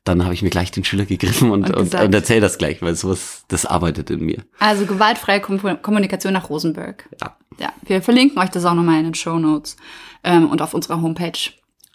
dann 0.06 0.24
habe 0.24 0.34
ich 0.34 0.42
mir 0.42 0.50
gleich 0.50 0.72
den 0.72 0.84
Schüler 0.84 1.06
gegriffen 1.06 1.52
und, 1.52 1.70
Und 1.70 1.76
und, 1.76 1.84
gesagt. 1.86 2.04
und 2.06 2.14
erzähl 2.16 2.42
das 2.42 2.58
gleich, 2.58 2.82
weil 2.82 2.96
sowas, 2.96 3.44
das 3.48 3.66
arbeitet 3.66 4.10
in 4.10 4.22
mir. 4.22 4.44
Also 4.58 4.86
gewaltfreie 4.86 5.40
Kom 5.42 5.60
Kommunikation 5.82 6.34
nach 6.34 6.50
Rosenberg. 6.50 7.08
Ja. 7.22 7.36
Ja, 7.60 7.74
wir 7.84 8.02
verlinken 8.02 8.40
euch 8.40 8.50
das 8.50 8.64
auch 8.64 8.74
nochmal 8.74 9.00
in 9.00 9.04
den 9.04 9.14
Show 9.16 9.38
Notes 9.38 9.76
ähm, 10.24 10.50
und 10.50 10.62
auf 10.62 10.74
unserer 10.74 11.02
Homepage. 11.02 11.38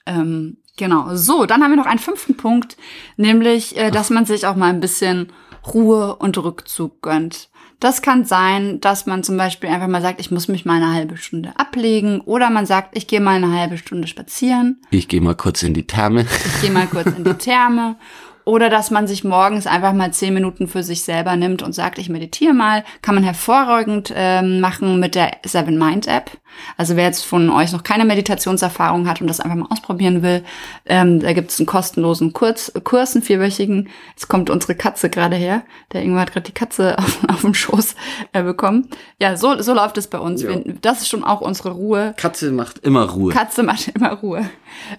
Ähm, 0.04 0.58
genau. 0.76 1.16
So, 1.16 1.46
dann 1.46 1.62
haben 1.62 1.70
wir 1.70 1.76
noch 1.78 1.86
einen 1.86 1.98
fünften 1.98 2.36
Punkt, 2.36 2.76
nämlich, 3.16 3.74
äh, 3.78 3.90
dass 3.90 4.10
man 4.10 4.26
sich 4.26 4.46
auch 4.46 4.56
mal 4.56 4.68
ein 4.68 4.80
bisschen 4.80 5.32
Ruhe 5.72 6.16
und 6.16 6.36
Rückzug 6.36 7.00
gönnt. 7.00 7.48
Das 7.80 8.02
kann 8.02 8.24
sein, 8.24 8.80
dass 8.80 9.06
man 9.06 9.22
zum 9.22 9.36
Beispiel 9.36 9.68
einfach 9.68 9.88
mal 9.88 10.00
sagt, 10.02 10.20
ich 10.20 10.30
muss 10.30 10.48
mich 10.48 10.64
mal 10.64 10.76
eine 10.82 10.92
halbe 10.94 11.16
Stunde 11.16 11.52
ablegen. 11.56 12.20
Oder 12.22 12.48
man 12.50 12.66
sagt, 12.66 12.96
ich 12.96 13.06
gehe 13.06 13.20
mal 13.20 13.36
eine 13.36 13.52
halbe 13.58 13.76
Stunde 13.78 14.08
spazieren, 14.08 14.80
Ich 14.90 15.08
gehe 15.08 15.20
mal 15.20 15.34
kurz 15.34 15.62
in 15.62 15.74
die 15.74 15.86
Therme. 15.86 16.22
ich 16.22 16.60
gehe 16.62 16.70
mal 16.70 16.86
kurz 16.86 17.06
in 17.06 17.24
die 17.24 17.34
Therme 17.34 17.96
Oder 18.44 18.68
dass 18.68 18.90
man 18.90 19.06
sich 19.06 19.24
morgens 19.24 19.66
einfach 19.66 19.92
mal 19.94 20.12
zehn 20.12 20.34
Minuten 20.34 20.68
für 20.68 20.82
sich 20.82 21.02
selber 21.02 21.34
nimmt 21.36 21.62
und 21.62 21.74
sagt, 21.74 21.98
ich 21.98 22.10
meditiere 22.10 22.52
mal. 22.52 22.84
Kann 23.00 23.14
man 23.14 23.24
hervorragend 23.24 24.12
ähm, 24.14 24.60
machen 24.60 25.00
mit 25.00 25.14
der 25.14 25.32
Seven 25.44 25.78
Mind 25.78 26.06
App. 26.06 26.30
Also 26.76 26.96
wer 26.96 27.04
jetzt 27.04 27.24
von 27.24 27.50
euch 27.50 27.72
noch 27.72 27.82
keine 27.82 28.04
Meditationserfahrung 28.04 29.08
hat 29.08 29.20
und 29.20 29.26
das 29.26 29.40
einfach 29.40 29.56
mal 29.56 29.68
ausprobieren 29.70 30.22
will, 30.22 30.44
ähm, 30.86 31.20
da 31.20 31.32
gibt 31.32 31.50
es 31.50 31.58
einen 31.58 31.66
kostenlosen 31.66 32.32
Kurz, 32.32 32.72
Kurs, 32.84 33.14
einen 33.14 33.24
vierwöchigen. 33.24 33.88
Jetzt 34.10 34.28
kommt 34.28 34.50
unsere 34.50 34.74
Katze 34.74 35.10
gerade 35.10 35.36
her. 35.36 35.62
Der 35.92 36.02
Ingwer 36.02 36.20
hat 36.20 36.32
gerade 36.32 36.46
die 36.46 36.52
Katze 36.52 36.98
auf, 36.98 37.18
auf 37.28 37.40
dem 37.40 37.54
Schoß 37.54 37.96
äh, 38.32 38.42
bekommen. 38.42 38.88
Ja, 39.20 39.36
so, 39.36 39.60
so 39.62 39.74
läuft 39.74 39.98
es 39.98 40.06
bei 40.06 40.18
uns. 40.18 40.42
Ja. 40.42 40.50
Wir, 40.50 40.74
das 40.80 41.02
ist 41.02 41.08
schon 41.08 41.24
auch 41.24 41.40
unsere 41.40 41.70
Ruhe. 41.70 42.14
Katze 42.16 42.52
macht 42.52 42.78
immer 42.80 43.04
Ruhe. 43.04 43.32
Katze 43.32 43.62
macht 43.62 43.88
immer 43.88 44.12
Ruhe. 44.12 44.48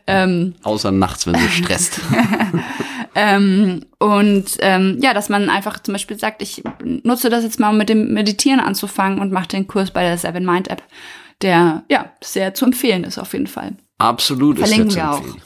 Ähm, 0.08 0.56
Außer 0.64 0.92
nachts, 0.92 1.28
wenn 1.28 1.36
sie 1.36 1.50
stresst. 1.50 2.02
ähm, 3.16 3.86
und 3.98 4.46
ähm, 4.60 5.00
ja, 5.02 5.14
dass 5.14 5.30
man 5.30 5.50
einfach 5.50 5.80
zum 5.82 5.94
Beispiel 5.94 6.20
sagt, 6.20 6.42
ich 6.42 6.62
nutze 6.84 7.30
das 7.30 7.44
jetzt 7.44 7.60
mal, 7.60 7.70
um 7.70 7.78
mit 7.78 7.90
dem 7.90 8.14
Meditieren 8.14 8.60
anzufangen 8.60 9.20
und 9.20 9.32
mache 9.32 9.48
den 9.48 9.68
Kurs 9.68 9.92
bei 9.92 10.04
der 10.04 10.18
Seven 10.18 10.46
Mind 10.46 10.70
App, 10.70 10.84
der 11.42 11.84
ja 11.90 12.12
sehr 12.22 12.54
zu 12.54 12.66
empfehlen 12.66 13.06
ist 13.06 13.18
auf 13.18 13.34
jeden 13.34 13.48
Fall. 13.48 13.78
Absolut 13.98 14.60
Verlinken 14.60 14.90
ist 14.90 14.96
wir 14.96 15.04
ja 15.04 15.12
zu 15.12 15.18
auch. 15.18 15.24
empfehlen. 15.24 15.46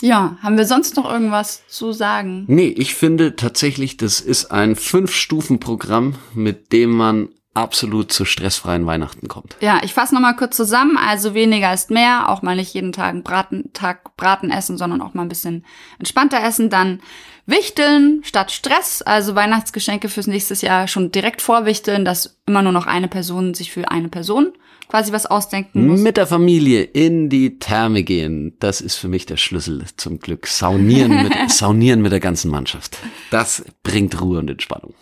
Ja, 0.00 0.38
haben 0.42 0.56
wir 0.56 0.64
sonst 0.64 0.96
noch 0.96 1.10
irgendwas 1.10 1.66
zu 1.66 1.92
sagen? 1.92 2.44
Nee, 2.46 2.68
ich 2.68 2.94
finde 2.94 3.34
tatsächlich, 3.34 3.96
das 3.96 4.20
ist 4.20 4.52
ein 4.52 4.76
Fünf-Stufen-Programm, 4.76 6.14
mit 6.34 6.72
dem 6.72 6.90
man 6.90 7.28
absolut 7.58 8.12
zu 8.12 8.24
stressfreien 8.24 8.86
Weihnachten 8.86 9.28
kommt. 9.28 9.56
Ja, 9.60 9.80
ich 9.82 9.94
fasse 9.94 10.14
nochmal 10.14 10.36
kurz 10.36 10.56
zusammen. 10.56 10.96
Also 10.96 11.34
weniger 11.34 11.72
ist 11.72 11.90
mehr, 11.90 12.28
auch 12.28 12.42
mal 12.42 12.56
nicht 12.56 12.74
jeden 12.74 12.92
Tag 12.92 13.10
einen 13.10 13.22
Braten, 13.22 13.72
Tag 13.72 14.16
Braten 14.16 14.50
essen, 14.50 14.78
sondern 14.78 15.02
auch 15.02 15.14
mal 15.14 15.22
ein 15.22 15.28
bisschen 15.28 15.64
entspannter 15.98 16.42
essen. 16.42 16.70
Dann 16.70 17.00
Wichteln 17.46 18.20
statt 18.24 18.52
Stress, 18.52 19.02
also 19.02 19.34
Weihnachtsgeschenke 19.34 20.08
fürs 20.08 20.26
nächste 20.26 20.54
Jahr 20.54 20.86
schon 20.86 21.12
direkt 21.12 21.40
vorwichteln, 21.40 22.04
dass 22.04 22.38
immer 22.46 22.62
nur 22.62 22.72
noch 22.72 22.86
eine 22.86 23.08
Person 23.08 23.54
sich 23.54 23.72
für 23.72 23.90
eine 23.90 24.08
Person 24.08 24.52
quasi 24.88 25.12
was 25.12 25.26
ausdenken 25.26 25.86
muss. 25.86 26.00
Mit 26.00 26.16
der 26.16 26.26
Familie 26.26 26.82
in 26.82 27.28
die 27.28 27.58
Therme 27.58 28.02
gehen, 28.02 28.54
das 28.58 28.80
ist 28.80 28.96
für 28.96 29.08
mich 29.08 29.26
der 29.26 29.36
Schlüssel 29.36 29.84
zum 29.96 30.18
Glück. 30.18 30.46
Saunieren 30.46 31.22
mit, 31.22 31.34
saunieren 31.50 32.02
mit 32.02 32.12
der 32.12 32.20
ganzen 32.20 32.50
Mannschaft. 32.50 32.98
Das 33.30 33.64
bringt 33.82 34.20
Ruhe 34.20 34.38
und 34.38 34.50
Entspannung. 34.50 34.94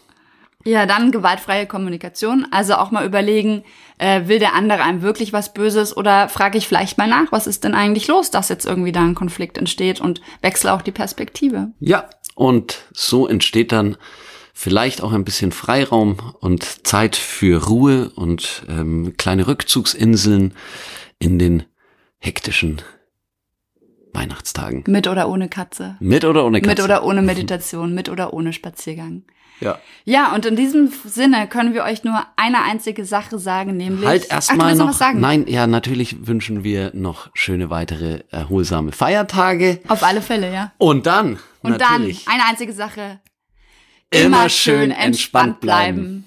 Ja, 0.67 0.85
dann 0.85 1.13
gewaltfreie 1.13 1.67
Kommunikation. 1.67 2.45
Also 2.51 2.75
auch 2.75 2.91
mal 2.91 3.07
überlegen, 3.07 3.63
äh, 3.99 4.27
will 4.27 4.41
der 4.41 4.55
andere 4.55 4.83
einem 4.83 5.01
wirklich 5.01 5.33
was 5.33 5.55
Böses 5.55 5.97
oder 5.97 6.29
frage 6.29 6.59
ich 6.59 6.67
vielleicht 6.67 6.99
mal 6.99 7.07
nach, 7.07 7.31
was 7.31 7.47
ist 7.47 7.63
denn 7.63 7.75
eigentlich 7.75 8.09
los, 8.09 8.33
dass 8.33 8.49
jetzt 8.49 8.67
irgendwie 8.67 8.91
da 8.91 9.03
ein 9.03 9.15
Konflikt 9.15 9.59
entsteht 9.59 10.01
und 10.01 10.21
wechsle 10.43 10.73
auch 10.73 10.83
die 10.83 10.91
Perspektive. 10.91 11.69
Ja, 11.79 12.11
und 12.35 12.79
so 12.93 13.29
entsteht 13.29 13.71
dann 13.71 13.97
vielleicht 14.53 15.03
auch 15.03 15.13
ein 15.13 15.25
bisschen 15.25 15.53
Freiraum 15.53 16.17
und 16.41 16.85
Zeit 16.85 17.15
für 17.15 17.67
Ruhe 17.67 18.11
und 18.17 18.65
ähm, 18.69 19.15
kleine 19.17 19.47
Rückzugsinseln 19.47 20.53
in 21.21 21.39
den 21.39 21.63
hektischen 22.19 22.83
Weihnachtstagen. 24.13 24.83
Mit 24.89 25.07
oder 25.07 25.29
ohne 25.29 25.49
Katze. 25.49 25.97
Mit 26.01 26.25
oder 26.25 26.45
ohne 26.45 26.61
Katze? 26.61 26.71
Mit 26.71 26.81
oder 26.81 27.05
ohne 27.05 27.23
Meditation, 27.23 27.95
mit 27.95 28.09
oder 28.09 28.33
ohne 28.33 28.53
Spaziergang. 28.53 29.23
Ja. 29.61 29.79
Ja, 30.05 30.35
und 30.35 30.47
in 30.47 30.57
diesem 30.57 30.93
Sinne 31.05 31.47
können 31.49 31.75
wir 31.75 31.85
euch 31.85 32.05
nur 32.05 32.25
eine 32.37 32.63
einzige 32.63 33.05
Sache 33.05 33.39
sagen, 33.39 33.77
nämlich. 33.77 34.07
Halt 34.07 34.31
erstmal 34.31 34.69
willst 34.69 34.81
noch. 34.81 34.89
was 34.89 34.99
sagen? 34.99 35.21
Nein, 35.21 35.47
ja, 35.49 35.67
natürlich 35.67 36.27
wünschen 36.27 36.63
wir 36.63 36.91
noch 36.95 37.31
schöne 37.35 37.71
weitere 37.71 38.21
erholsame 38.31 38.93
Feiertage. 38.93 39.81
Auf 39.89 40.03
alle 40.03 40.23
Fälle, 40.23 40.53
ja. 40.53 40.73
Und 40.79 41.07
dann, 41.07 41.39
Und 41.63 41.79
natürlich, 41.79 42.25
dann 42.25 42.35
eine 42.35 42.45
einzige 42.45 42.73
Sache. 42.73 43.21
immer 44.11 44.49
schön 44.49 44.91
entspannt 44.91 45.61
bleiben. 45.61 46.27